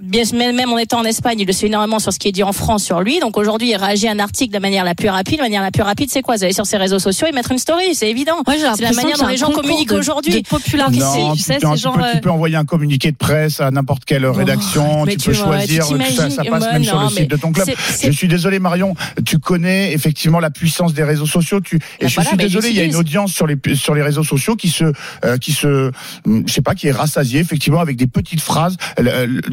Bien, 0.02 0.24
même 0.34 0.72
en 0.72 0.78
étant 0.78 1.00
en 1.00 1.04
Espagne, 1.04 1.40
il 1.40 1.46
le 1.48 1.54
suit 1.54 1.68
énormément 1.68 2.00
sur 2.00 2.12
ce 2.12 2.18
qui 2.20 2.28
est 2.28 2.32
dit 2.32 2.44
en 2.44 2.54
France 2.54 2.84
sur 2.84 3.02
lui. 3.02 3.20
Donc 3.20 3.38
aujourd'hui, 3.38 3.70
il 3.70 3.76
réagit 3.76 4.08
à 4.08 4.12
un 4.12 4.20
article 4.20 4.50
de 4.50 4.54
la 4.56 4.60
manière 4.60 4.84
la 4.84 4.96
plus 4.96 5.10
rapide. 5.10 5.38
La 5.38 5.44
manière 5.44 5.62
la 5.62 5.72
plus 5.72 5.84
rapide, 5.84 6.10
c'est 6.12 6.22
quoi? 6.22 6.36
Vous 6.36 6.44
allez 6.44 6.54
sur 6.54 6.66
ses 6.66 6.78
réseaux 6.78 7.00
sociaux 7.00 7.28
et 7.28 7.32
mettre 7.32 7.52
une 7.52 7.60
story, 7.60 7.94
c'est 7.94 8.10
évident. 8.10 8.38
J'ai 8.48 8.58
C'est 8.76 8.82
la 8.82 8.92
manière 8.94 9.18
dont 9.18 9.26
a 9.26 9.32
les 9.32 9.38
gens 9.38 9.52
communiquent 9.52 9.92
aujourd'hui. 9.92 10.42
de 10.42 10.48
popularité, 10.48 11.00
Non, 11.00 11.32
tu 11.34 11.38
tu, 11.38 11.44
sais, 11.44 11.58
tu 11.60 11.78
genre. 11.78 11.96
peux- 11.98 12.04
tu 12.14 12.22
peux 12.22 12.32
envoyer 12.32 12.56
un 12.56 12.66
communiqué 12.66 13.12
de 13.12 13.18
presse 13.18 13.60
à 13.62 13.70
n'importe 13.70 14.06
quelle 14.06 14.26
rédaction. 14.26 15.06
mais 15.06 15.14
Tu 15.14 15.18
tu 15.20 15.30
peux 15.32 15.36
vois, 15.38 15.58
choisir 15.58 15.86
ça, 15.86 15.94
passe 15.98 16.64
ouais, 16.64 16.74
même 16.74 16.84
sur 16.84 17.00
le 17.02 17.10
site 17.10 17.30
de 17.30 17.36
ton 17.38 17.52
club. 17.52 17.70
Je 18.04 18.12
suis 18.12 18.28
désolé, 18.28 18.60
Marion. 18.60 18.96
Tu 19.26 19.38
connais 19.40 19.94
effectivement 19.94 20.40
la 20.40 20.50
puissance 20.50 20.94
des 20.94 21.04
réseaux 21.04 21.26
sociaux. 21.28 21.62
Tu, 21.62 21.76
et 21.76 21.80
Ben 22.02 22.08
je 22.08 22.16
voilà, 22.16 22.30
suis 22.30 22.38
désolé, 22.38 22.70
il 22.70 22.76
y 22.76 22.80
a 22.80 22.84
une 22.86 22.96
audience 22.96 23.32
sur 23.34 23.46
les 23.46 23.56
sur 23.76 23.94
les 23.94 24.02
réseaux 24.02 24.24
sociaux 24.24 24.56
qui 24.56 24.70
se 24.70 24.86
euh, 25.26 25.38
qui 25.38 25.52
se 25.52 25.92
je 26.26 26.52
sais 26.52 26.62
pas 26.62 26.74
qui 26.76 26.88
est 26.88 26.92
rassasiée 26.92 27.40
effectivement 27.40 27.80
avec 27.82 27.98
des 27.98 28.08
petites 28.08 28.42
phrases. 28.42 28.78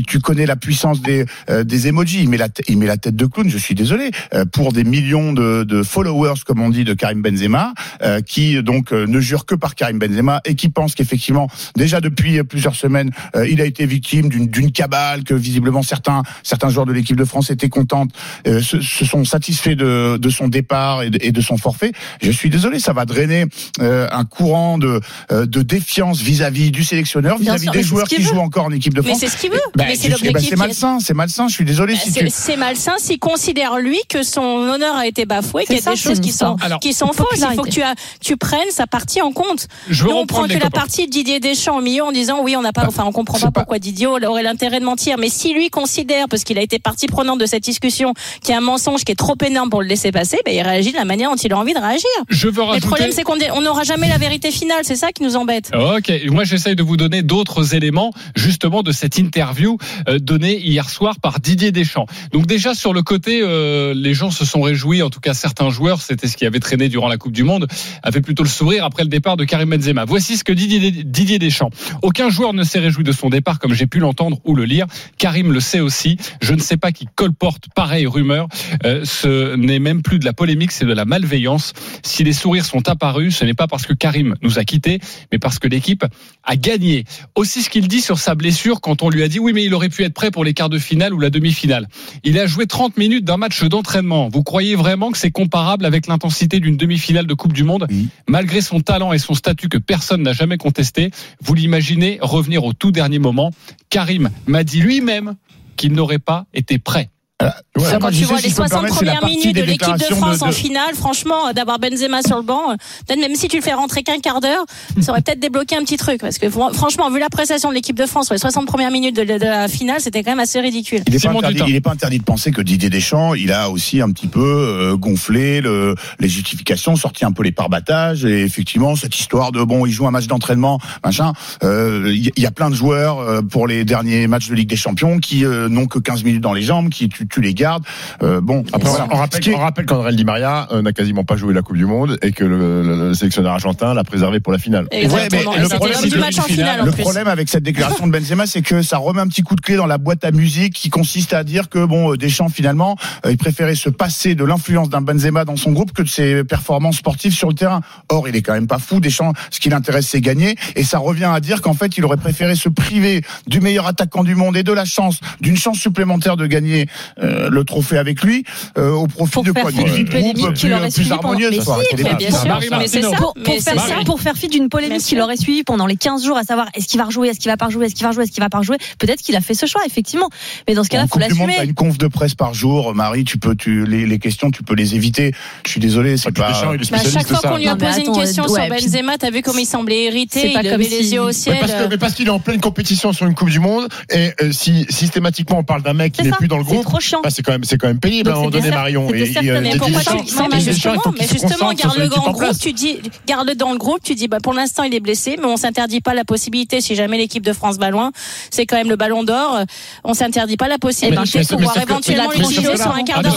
Tu 0.07 0.21
connais 0.21 0.38
la 0.47 0.57
puissance 0.57 1.01
des 1.03 1.25
euh, 1.51 1.65
des 1.65 1.87
emojis. 1.89 2.21
Il 2.23 2.29
met 2.29 2.37
la 2.37 2.49
il 2.69 2.79
met 2.79 2.87
la 2.87 2.97
tête 2.97 3.17
de 3.17 3.27
clown. 3.27 3.49
Je 3.49 3.59
suis 3.59 3.75
désolé 3.75 4.11
euh, 4.35 4.45
pour 4.45 4.73
des 4.73 4.85
millions 4.85 5.33
de, 5.33 5.65
de 5.65 5.83
followers 5.83 6.41
comme 6.47 6.61
on 6.61 6.71
dit 6.71 6.85
de 6.85 6.95
Karim 6.95 7.23
Benzema 7.23 7.73
euh, 8.03 8.21
qui 8.21 8.63
donc 8.63 8.93
euh, 8.93 9.07
ne 9.07 9.21
jure 9.21 9.47
que 9.47 9.55
par 9.55 9.75
Karim 9.75 9.99
Benzema 9.99 10.41
et 10.45 10.55
qui 10.55 10.69
pense 10.69 10.95
qu'effectivement 10.95 11.49
déjà 11.77 12.01
depuis 12.01 12.43
plusieurs 12.45 12.75
semaines 12.75 13.11
euh, 13.37 13.49
il 13.49 13.61
a 13.61 13.65
été 13.65 13.87
victime 13.87 14.29
d'une 14.29 14.47
d'une 14.49 14.73
cabale 14.73 15.25
que 15.25 15.35
visiblement 15.35 15.83
certains 15.83 16.23
certains 16.43 16.69
joueurs 16.71 16.87
de 16.87 16.93
l'équipe 16.93 17.17
de 17.17 17.25
France 17.25 17.51
étaient 17.51 17.69
contents 17.69 18.07
euh, 18.47 18.61
se, 18.63 18.81
se 18.81 19.05
sont 19.05 19.25
satisfaits 19.25 19.75
de, 19.77 20.17
de 20.17 20.31
son 20.31 20.49
départ 20.49 21.03
et 21.03 21.11
de, 21.11 21.19
et 21.21 21.33
de 21.33 21.41
son 21.41 21.57
forfait. 21.57 21.93
Je 22.23 22.31
suis 22.31 22.51
désolé, 22.51 22.79
ça 22.79 22.93
va 22.93 23.05
drainer 23.05 23.45
un 23.81 24.25
courant 24.25 24.79
de 24.79 25.01
de 25.31 25.63
défiance 25.63 26.21
vis-à-vis 26.21 26.71
du 26.71 26.85
sélectionneur, 26.85 27.39
vis-à-vis 27.39 27.67
des 27.67 27.79
mais 27.79 27.83
c'est 27.83 27.89
joueurs 27.89 28.07
qui 28.07 28.17
veut. 28.17 28.23
jouent 28.23 28.39
encore 28.41 28.65
en 28.67 28.71
équipe 28.73 28.95
de 28.95 29.01
Mais 29.01 29.09
France. 29.09 29.21
c'est 29.21 29.29
ce 29.29 29.37
qu'il 29.37 29.51
veut. 29.51 29.61
Bah, 29.77 29.85
mais 29.89 29.95
je- 29.95 30.28
c'est 30.29 30.31
eh 30.31 30.35
ben, 30.35 30.41
c'est 30.51 30.57
malsain, 30.57 30.99
c'est 31.01 31.15
malsain. 31.15 31.49
Je 31.49 31.55
suis 31.55 31.65
désolé 31.65 31.95
Bah, 31.95 32.01
si 32.03 32.11
C'est 32.13 32.25
tu. 32.25 32.31
c'est 32.31 32.57
malsain 32.57 32.95
s'il 32.99 33.19
considère 33.19 33.79
lui 33.79 33.99
que 34.09 34.23
son 34.23 34.41
honneur 34.43 34.97
a 34.97 35.07
été 35.07 35.25
bafoué, 35.27 35.65
qu'il 35.65 35.77
y 35.77 35.79
a 35.79 35.83
ça, 35.83 35.91
des 35.93 35.97
choses 35.97 36.21
qui 36.21 36.33
sont 36.33 36.57
Alors, 36.61 36.81
qui 36.81 36.93
sont 36.93 37.13
fausses. 37.13 37.39
Il 37.51 37.57
faut 37.57 37.63
que 37.63 37.71
tu, 37.71 37.83
as, 37.83 37.95
tu 38.21 38.37
prennes 38.37 38.71
sa 38.71 38.87
partie 38.87 39.21
en 39.23 39.33
compte. 39.33 39.67
Je 39.89 40.05
veux 40.05 40.11
Nous, 40.11 40.17
on 40.17 40.27
prend 40.27 40.47
que 40.47 40.53
la 40.59 40.71
partie 40.71 41.07
de 41.07 41.11
Didier 41.11 41.41
Deschamps 41.41 41.79
au 41.79 41.81
milieu 41.81 42.05
en 42.05 42.13
disant 42.13 42.39
oui, 42.43 42.57
on 42.57 42.63
n'a 42.63 42.73
pas, 42.73 42.87
enfin, 42.87 43.05
on 43.07 43.13
comprend 43.13 43.39
pas 43.39 43.51
pas- 43.51 43.61
pourquoi 43.61 43.79
Didier 43.79 44.07
aurait 44.07 44.43
l'intérêt 44.43 44.81
de 44.81 44.85
mentir. 44.85 45.17
Mais 45.19 45.29
si 45.29 45.53
lui 45.55 45.71
considère, 45.71 46.27
parce 46.29 46.45
qu'il 46.45 46.59
a 46.59 46.63
été 46.63 46.79
partie 46.79 47.07
prenante 47.07 47.39
de 47.41 47.47
cette 47.47 47.63
discussion, 47.65 48.13
qu'il 48.43 48.51
y 48.51 48.55
a 48.55 48.59
un 48.59 48.61
mensonge 48.63 49.05
qui 49.05 49.13
est 49.13 49.17
trop 49.17 49.37
énorme 49.45 49.71
pour 49.71 49.83
le 49.83 49.89
laisser 49.89 50.13
passer, 50.13 50.39
ben, 50.45 50.55
il 50.55 50.63
réagit 50.63 50.93
de 50.93 50.97
la 50.97 51.05
manière 51.05 51.31
dont 51.31 51.37
il 51.37 51.53
a 51.53 51.59
envie 51.59 51.75
de 51.75 51.79
réagir. 51.81 52.09
Je 52.29 52.49
veux 52.49 52.63
Mais 52.71 52.75
le 52.81 52.81
problème, 52.87 53.11
c'est 53.13 53.23
qu'on 53.23 53.37
n'aura 53.61 53.85
jamais 53.85 54.09
la 54.09 54.19
vérité 54.19 54.51
finale. 54.51 54.81
C'est 54.83 54.97
ça 54.97 55.13
qui 55.13 55.23
nous 55.23 55.37
embête. 55.37 55.71
Ok, 55.75 56.13
moi 56.27 56.45
j'essaye 56.45 56.77
de 56.77 56.83
vous 56.83 56.97
donner 56.97 57.23
d'autres 57.23 57.75
éléments 57.75 58.13
justement 58.35 58.83
de 58.83 58.93
cette 58.93 59.19
interview 59.19 59.79
donnée 60.21 60.59
hier 60.59 60.89
soir 60.89 61.21
par 61.21 61.41
Didier 61.41 61.73
Deschamps. 61.73 62.07
Donc 62.33 62.47
déjà 62.47 62.75
sur 62.75 62.93
le 62.93 63.03
côté, 63.03 63.41
euh, 63.43 63.95
les 63.95 64.15
gens 64.15 64.31
se 64.31 64.45
sont 64.45 64.61
réjouis, 64.61 65.03
en 65.03 65.11
tout 65.11 65.21
cas 65.21 65.35
certains 65.35 65.71
joueurs, 65.71 66.01
c'était 66.01 66.29
ce 66.29 66.37
qui 66.37 66.47
avait 66.47 66.61
traîné 66.61 66.89
durant 66.89 67.09
la 67.09 67.17
Coupe 67.17 67.33
du 67.33 67.45
Monde, 67.45 67.67
avaient 68.03 68.21
plutôt 68.21 68.43
le 68.43 68.49
sourire 68.49 68.85
après 68.85 69.03
le 69.03 69.09
départ 69.09 69.37
de 69.37 69.45
Karim 69.45 69.71
Benzema. 69.71 70.05
Voici 70.05 70.37
ce 70.37 70.45
que 70.45 70.53
Didier, 70.53 70.91
Didier 70.91 71.39
Deschamps. 71.39 71.71
Aucun 72.03 72.31
joueur 72.31 72.53
ne 72.53 72.65
s'est 72.65 72.79
réjoui 72.79 73.05
de 73.05 73.13
son 73.13 73.29
départ 73.29 73.59
comme 73.59 73.75
j'ai 73.75 73.87
pu 73.87 73.99
l'entendre 73.99 74.39
ou 74.45 74.55
le 74.55 74.65
lire. 74.65 74.87
Karim 75.19 75.53
le 75.53 75.61
sait 75.61 75.81
aussi. 75.81 76.17
Je 76.41 76.55
ne 76.55 76.61
sais 76.61 76.77
pas 76.77 76.93
qui 76.93 77.07
colporte 77.15 77.65
pareille 77.75 78.07
rumeur. 78.07 78.49
Euh, 78.85 79.05
ce 79.05 79.57
n'est 79.57 79.79
même 79.79 80.03
plus 80.03 80.19
de 80.19 80.25
la 80.25 80.33
polémique, 80.33 80.73
c'est 80.73 80.85
de 80.85 80.93
la 80.93 81.05
malveillance. 81.05 81.73
Si 82.03 82.25
les 82.25 82.33
sourires 82.33 82.65
sont 82.65 82.89
apparus, 82.89 83.37
ce 83.37 83.45
n'est 83.45 83.55
pas 83.55 83.67
parce 83.67 83.87
que 83.87 83.93
Karim 83.93 84.35
nous 84.43 84.59
a 84.59 84.65
quittés, 84.65 85.01
mais 85.33 85.39
parce 85.39 85.59
que 85.59 85.69
l'équipe 85.69 86.05
a 86.45 86.57
gagné. 86.57 87.05
Aussi 87.35 87.63
ce 87.63 87.71
qu'il 87.71 87.89
dit 87.89 88.01
sur 88.01 88.19
sa 88.19 88.35
blessure 88.35 88.81
quand 88.81 89.03
on 89.03 89.11
lui 89.11 89.23
a 89.23 89.29
dit 89.29 89.39
oui 89.39 89.53
mais 89.53 89.65
il 89.65 89.75
aurait 89.75 89.89
pu 89.89 90.05
être 90.05 90.08
prêt 90.13 90.31
pour 90.31 90.45
les 90.45 90.55
quarts 90.55 90.69
de 90.69 90.79
finale 90.79 91.15
ou 91.15 91.21
la 91.21 91.31
demi-finale. 91.31 91.89
Il 92.25 92.39
a 92.39 92.47
joué 92.47 92.67
30 92.67 92.97
minutes 92.97 93.25
d'un 93.25 93.37
match 93.37 93.65
d'entraînement. 93.65 94.29
Vous 94.29 94.43
croyez 94.43 94.75
vraiment 94.75 95.11
que 95.11 95.19
c'est 95.19 95.31
comparable 95.31 95.85
avec 95.85 96.07
l'intensité 96.07 96.61
d'une 96.61 96.77
demi-finale 96.77 97.27
de 97.27 97.35
Coupe 97.35 97.53
du 97.53 97.65
Monde? 97.65 97.87
Oui. 97.91 98.09
Malgré 98.29 98.61
son 98.61 98.81
talent 98.81 99.13
et 99.13 99.19
son 99.19 99.35
statut 99.35 99.69
que 99.69 99.79
personne 99.79 100.23
n'a 100.23 100.33
jamais 100.33 100.57
contesté, 100.57 101.11
vous 101.41 101.55
l'imaginez 101.55 102.19
revenir 102.21 102.65
au 102.65 102.73
tout 102.73 102.93
dernier 102.93 103.19
moment. 103.19 103.53
Karim 103.91 104.31
m'a 104.47 104.65
dit 104.65 104.81
lui-même 104.81 105.35
qu'il 105.77 105.93
n'aurait 105.93 106.19
pas 106.19 106.47
été 106.53 106.79
prêt. 106.79 107.11
Ouais. 107.41 107.49
Moi, 107.77 107.87
Quand 108.01 108.11
tu 108.11 108.25
vois 108.25 108.41
les 108.41 108.49
je 108.49 108.57
peux 108.57 108.63
me 108.65 108.69
60 108.69 108.71
permettre, 108.71 108.99
c'est 108.99 109.05
la 109.05 109.13
premières 109.15 109.31
minutes 109.31 109.55
de 109.55 109.63
l'équipe 109.63 109.97
de 109.97 110.15
France 110.17 110.41
de- 110.41 110.45
en 110.45 110.51
finale, 110.51 110.95
franchement, 110.97 111.53
d'avoir 111.55 111.79
Benzema 111.79 112.21
sur 112.23 112.37
le 112.37 112.43
banc, 112.43 112.73
euh, 112.73 112.75
peut-être 113.07 113.21
même 113.21 113.37
si 113.37 113.47
tu 113.47 113.55
le 113.55 113.63
fais 113.63 113.75
rentrer 113.75 114.03
qu'un 114.03 114.19
quart 114.19 114.41
d'heure, 114.41 114.65
ça 115.01 115.13
aurait 115.13 115.21
peut-être 115.23 115.39
débloqué 115.39 115.77
un 115.77 115.83
petit 115.85 115.97
truc. 115.99 116.21
Parce 116.21 116.39
que 116.39 116.47
fr- 116.47 116.75
franchement, 116.75 117.09
vu 117.13 117.21
la 117.21 117.29
prestation 117.29 117.69
de 117.69 117.75
l'équipe 117.75 117.97
de 117.97 118.07
France 118.07 118.27
sur 118.27 118.35
les 118.35 118.41
60 118.41 118.67
premières 118.67 118.91
minutes 118.91 119.15
de, 119.15 119.23
de 119.23 119.35
la 119.45 119.69
finale, 119.69 120.01
c'était 120.01 120.25
quand 120.25 120.33
même 120.33 120.41
assez 120.41 120.59
ridicule. 120.59 121.03
Il 121.07 121.13
n'est 121.13 121.19
pas, 121.21 121.29
interdit- 121.39 121.81
pas 121.81 121.95
de 121.95 122.23
penser 122.25 122.51
que 122.51 122.61
Didier 122.61 122.91
Deschamps, 122.91 123.35
il 123.35 123.53
a 123.53 123.71
aussi 123.71 124.01
un 124.01 124.11
petit 124.11 124.27
peu 124.27 124.41
euh, 124.43 124.97
gonflé 124.97 125.61
le, 125.61 125.95
les 126.19 126.29
justifications, 126.29 126.97
sorti 126.97 127.25
un 127.25 127.31
peu 127.31 127.45
les 127.45 127.53
parbattages, 127.53 128.25
et 128.25 128.43
effectivement 128.43 128.97
cette 128.97 129.17
histoire 129.17 129.53
de 129.53 129.63
bon, 129.63 129.87
il 129.87 129.93
joue 129.93 130.09
un 130.09 130.11
match 130.11 130.27
d'entraînement, 130.27 130.81
machin. 131.05 131.33
euh, 131.63 132.13
Il 132.13 132.33
y, 132.37 132.47
a 132.47 132.51
plein 132.51 132.69
de 132.71 132.75
joueurs 132.75 133.21
euh, 133.21 133.43
pour 133.43 133.69
les 133.69 133.85
derniers 133.85 134.27
matchs 134.27 134.49
de 134.49 134.55
Ligue 134.57 134.69
des 134.71 134.75
Champions 134.77 135.19
qui 135.19 135.45
euh, 135.45 135.69
n'ont 135.69 135.87
que 135.87 136.01
15 136.01 136.25
minutes 136.25 136.41
dans 136.43 136.53
les 136.55 136.63
jambes, 136.63 136.89
qui 136.89 137.09
tu, 137.09 137.28
tu 137.29 137.41
les 137.41 137.55
gardes. 137.55 137.85
Euh, 138.23 138.41
bon, 138.41 138.65
Après, 138.73 138.89
voilà. 138.89 139.07
on 139.11 139.17
rappelle, 139.17 139.55
on 139.55 139.59
rappelle 139.59 139.87
qu'André 139.87 140.15
Di 140.15 140.25
Maria 140.25 140.69
euh, 140.73 140.83
n'a 140.83 140.93
quasiment 140.93 141.25
pas 141.25 141.37
joué 141.37 141.55
la 141.55 141.63
Coupe 141.63 141.77
du 141.77 141.87
Monde 141.87 142.19
et 142.23 142.33
que 142.33 142.45
le, 142.45 142.83
le- 142.83 143.09
le 143.09 143.15
sélectionneur 143.15 143.53
argentin 143.53 143.95
l'a 143.95 144.05
préservé 144.05 144.41
pour 144.41 144.53
la 144.53 144.59
finale. 144.59 144.87
Mais 144.93 145.03
le 145.03 145.09
problème, 145.09 145.29
l'homme 145.61 145.93
c'est 146.01 146.09
du 146.09 146.15
que 146.15 146.19
match 146.21 146.39
en 146.39 146.43
finale 146.43 146.81
en 146.83 146.85
Le 146.85 146.93
problème 146.93 147.29
avec 147.29 147.49
cette 147.49 147.63
déclaration 147.63 148.07
de 148.07 148.13
Benzema, 148.13 148.47
c'est 148.47 148.63
que 148.63 148.83
ça 148.83 148.99
remet 148.99 149.21
un 149.21 149.27
petit 149.29 149.43
coup 149.43 149.55
de 149.57 149.61
clé 149.61 149.77
dans 149.77 149.87
la 149.87 149.99
boîte 149.99 150.25
à 150.25 150.31
musique 150.31 150.75
qui 150.75 150.91
consiste 150.91 151.33
à 151.33 151.45
dire 151.45 151.69
que 151.69 151.85
bon, 151.85 152.13
euh, 152.13 152.17
Deschamps 152.17 152.49
finalement, 152.49 152.97
euh, 153.27 153.31
il 153.31 153.37
préférait 153.39 153.75
se 153.75 153.89
passer 153.91 154.35
de 154.35 154.45
l'influence 154.45 154.89
d'un 154.89 155.01
Benzema 155.01 155.45
dans 155.45 155.57
son 155.57 155.73
groupe 155.73 155.93
que 155.93 156.03
de 156.03 156.09
ses 156.09 156.45
performances 156.45 156.97
sportives 156.97 157.33
sur 157.33 157.49
le 157.49 157.55
terrain. 157.55 157.81
Or, 158.09 158.29
il 158.29 158.37
est 158.37 158.43
quand 158.43 158.55
même 158.55 158.67
pas 158.67 158.79
fou. 158.79 159.01
Deschamps, 159.01 159.33
ce 159.51 159.61
qui 159.61 159.69
l'intéresse, 159.69 160.09
c'est 160.09 160.21
gagner, 160.21 160.57
et 160.77 160.85
ça 160.85 160.99
revient 160.99 161.31
à 161.33 161.41
dire 161.41 161.63
qu'en 161.63 161.75
fait, 161.75 161.97
il 161.99 162.05
aurait 162.05 162.17
préféré 162.17 162.55
se 162.55 162.69
priver 162.69 163.23
du 163.47 163.61
meilleur 163.61 163.87
attaquant 163.87 164.25
du 164.25 164.35
monde 164.35 164.57
et 164.57 164.63
de 164.63 164.73
la 164.73 164.85
chance, 164.85 165.21
d'une 165.41 165.57
chance 165.57 165.79
supplémentaire 165.79 166.37
de 166.37 166.47
gagner 166.47 166.87
euh, 167.23 167.49
le 167.51 167.65
trophée 167.65 167.99
avec 167.99 168.23
lui 168.23 168.45
euh, 168.77 168.91
au 168.93 169.07
profit 169.07 169.33
Pour 169.33 169.45
de 169.45 169.53
quoi 169.53 169.71
D'une 169.73 170.05
polémique 170.09 170.53
qu'il 170.55 170.73
aurait 170.73 170.83
plus, 170.85 170.93
suivi 170.93 171.09
plus 171.11 171.17
pendant- 171.19 171.29
harmonieuse. 171.31 171.51
Mais 171.51 171.57
faut 171.59 171.65
si, 171.65 171.71
arrêter 171.71 171.97
les 171.97 172.03
mais 172.05 172.11
bêtises. 172.11 172.29
bien 172.29 172.39
sûr, 172.39 172.49
Marie 172.49 172.67
mais 172.71 172.89
c'est 172.89 173.01
Martineau. 173.01 173.11
ça. 173.11 173.43
pour, 173.45 173.55
faire, 173.63 173.75
ça. 173.89 173.95
pour 174.05 174.21
faire 174.21 174.35
fi 174.37 174.49
d'une 174.49 174.69
polémique 174.69 175.03
qu'il 175.03 175.21
aurait 175.21 175.37
suivi 175.37 175.63
pendant 175.65 175.87
les 175.87 175.97
15 175.97 176.25
jours, 176.25 176.37
à 176.37 176.45
savoir 176.45 176.69
est-ce 176.75 176.87
qu'il 176.87 176.99
va 176.99 177.07
rejouer, 177.07 177.29
est-ce 177.29 177.39
qu'il 177.41 177.51
va 177.51 177.57
pas 177.57 177.67
rejouer, 177.67 177.87
est-ce 177.87 177.95
qu'il 177.95 178.05
va 178.05 178.11
rejouer, 178.11 178.25
est-ce 178.25 178.33
qu'il 178.33 178.43
va 178.43 178.49
pas 178.51 178.59
rejouer. 178.59 178.77
Peut-être 178.99 179.21
qu'il 179.21 179.37
a 179.37 179.41
fait 179.41 179.55
ce 179.55 179.67
choix, 179.67 179.83
effectivement. 179.87 180.29
Mais 180.67 180.75
dans 180.75 180.85
ce 180.85 180.89
cas-là, 180.89 181.07
faut 181.07 181.19
l'assumer. 181.19 181.57
une 181.65 181.75
conf 181.75 181.99
de 181.99 182.07
presse 182.09 182.35
par 182.35 182.55
jour, 182.55 182.95
Marie. 182.95 183.25
Tu 183.25 183.39
peux, 183.39 183.55
tu 183.55 183.85
les, 183.87 184.07
les 184.07 184.19
questions, 184.19 184.51
tu 184.51 184.63
peux 184.63 184.75
les 184.75 184.95
éviter. 184.95 185.33
Je 185.65 185.71
suis 185.71 185.81
désolé, 185.81 186.17
c'est 186.17 186.31
Puis 186.33 186.43
pas. 186.43 186.49
Deschamps, 186.51 186.73
il 186.73 186.83
est 186.83 186.91
Bah, 186.91 186.99
chaque 187.03 187.27
fois 187.27 187.39
qu'on 187.51 187.57
lui 187.57 187.69
a 187.69 187.77
posé 187.77 188.05
une 188.05 188.13
question 188.15 188.45
euh, 188.45 188.49
sur 188.49 188.69
Benzema, 188.69 189.19
t'as 189.19 189.31
vu 189.31 189.43
comme 189.43 189.59
il 189.59 189.67
semblait 189.67 190.05
irrité, 190.05 190.51
il 190.53 190.57
levait 190.57 190.71
comme 190.71 190.81
les 190.81 191.13
yeux 191.13 191.21
au 191.23 191.33
ciel. 191.33 191.57
parce 191.61 191.73
que- 191.73 191.89
mais 191.89 191.99
parce 191.99 192.15
qu'il 192.15 192.27
est 192.27 192.31
en 192.31 192.39
pleine 192.41 192.61
compétition 192.61 193.13
sur 193.13 193.27
une 193.27 193.35
Coupe 193.35 193.51
du 193.51 193.61
Monde 193.61 193.89
et 194.11 194.31
euh, 194.43 194.53
si 194.53 194.87
systématiquement 194.91 195.59
on 195.59 195.65
parle 195.65 195.83
d'un 195.83 195.93
mec 195.95 196.13
qui 196.13 196.23
n'est 196.23 196.31
plus 196.31 196.49
dans 196.49 196.59
le 196.59 196.65
groupe, 196.65 196.85
bah, 197.23 197.31
c'est 197.31 197.43
quand 197.43 197.53
même 197.53 197.65
c'est 197.65 197.77
quand 197.79 197.89
même 197.89 198.01
pénible 198.01 198.31
Donc 198.31 198.45
à 198.45 198.47
un 198.47 198.51
donné 198.51 198.71
Marion. 198.71 199.13
Et- 199.13 199.23
et, 199.43 199.51
euh, 199.51 199.61
mais 199.63 199.77
pourquoi 199.77 200.01
tu, 200.01 200.19
justement, 200.27 201.69
mais 201.69 201.75
garde-le 201.75 202.05
équipe 202.05 202.15
dans 202.17 202.27
le 202.27 202.33
groupe, 202.33 202.59
tu 202.61 202.73
dis, 202.73 202.99
garde-le 203.27 203.55
dans 203.55 203.73
le 203.73 203.79
groupe, 203.79 204.01
tu 204.03 204.15
dis, 204.15 204.29
bah, 204.29 204.39
pour 204.43 204.53
l'instant, 204.55 204.83
il 204.85 204.95
est 204.95 205.01
blessé, 205.01 205.37
mais 205.39 205.47
on 205.47 205.57
s'interdit 205.57 206.01
pas 206.01 206.15
la 206.15 206.25
possibilité, 206.25 206.81
si 206.81 206.95
jamais 206.95 207.19
l'équipe 207.19 207.45
de 207.45 207.53
France 207.53 207.77
va 207.79 207.91
loin, 207.91 208.13
c'est 208.51 208.67
quand 208.67 208.77
même 208.77 208.89
le 208.89 208.97
ballon 208.97 209.25
d'or, 209.25 209.61
on 210.05 210.15
s'interdit 210.15 210.57
pas 210.57 210.69
la 210.69 210.79
possibilité 210.79 211.21
Mais- 211.39 211.45
de 211.45 211.49
mais 211.51 211.57
pouvoir 211.57 211.77
éventuellement 211.83 212.31
l'utiliser 212.31 212.77
sur 212.77 212.95
un 212.95 213.03
quart 213.05 213.19
Ah, 213.21 213.23
d'heure. 213.23 213.35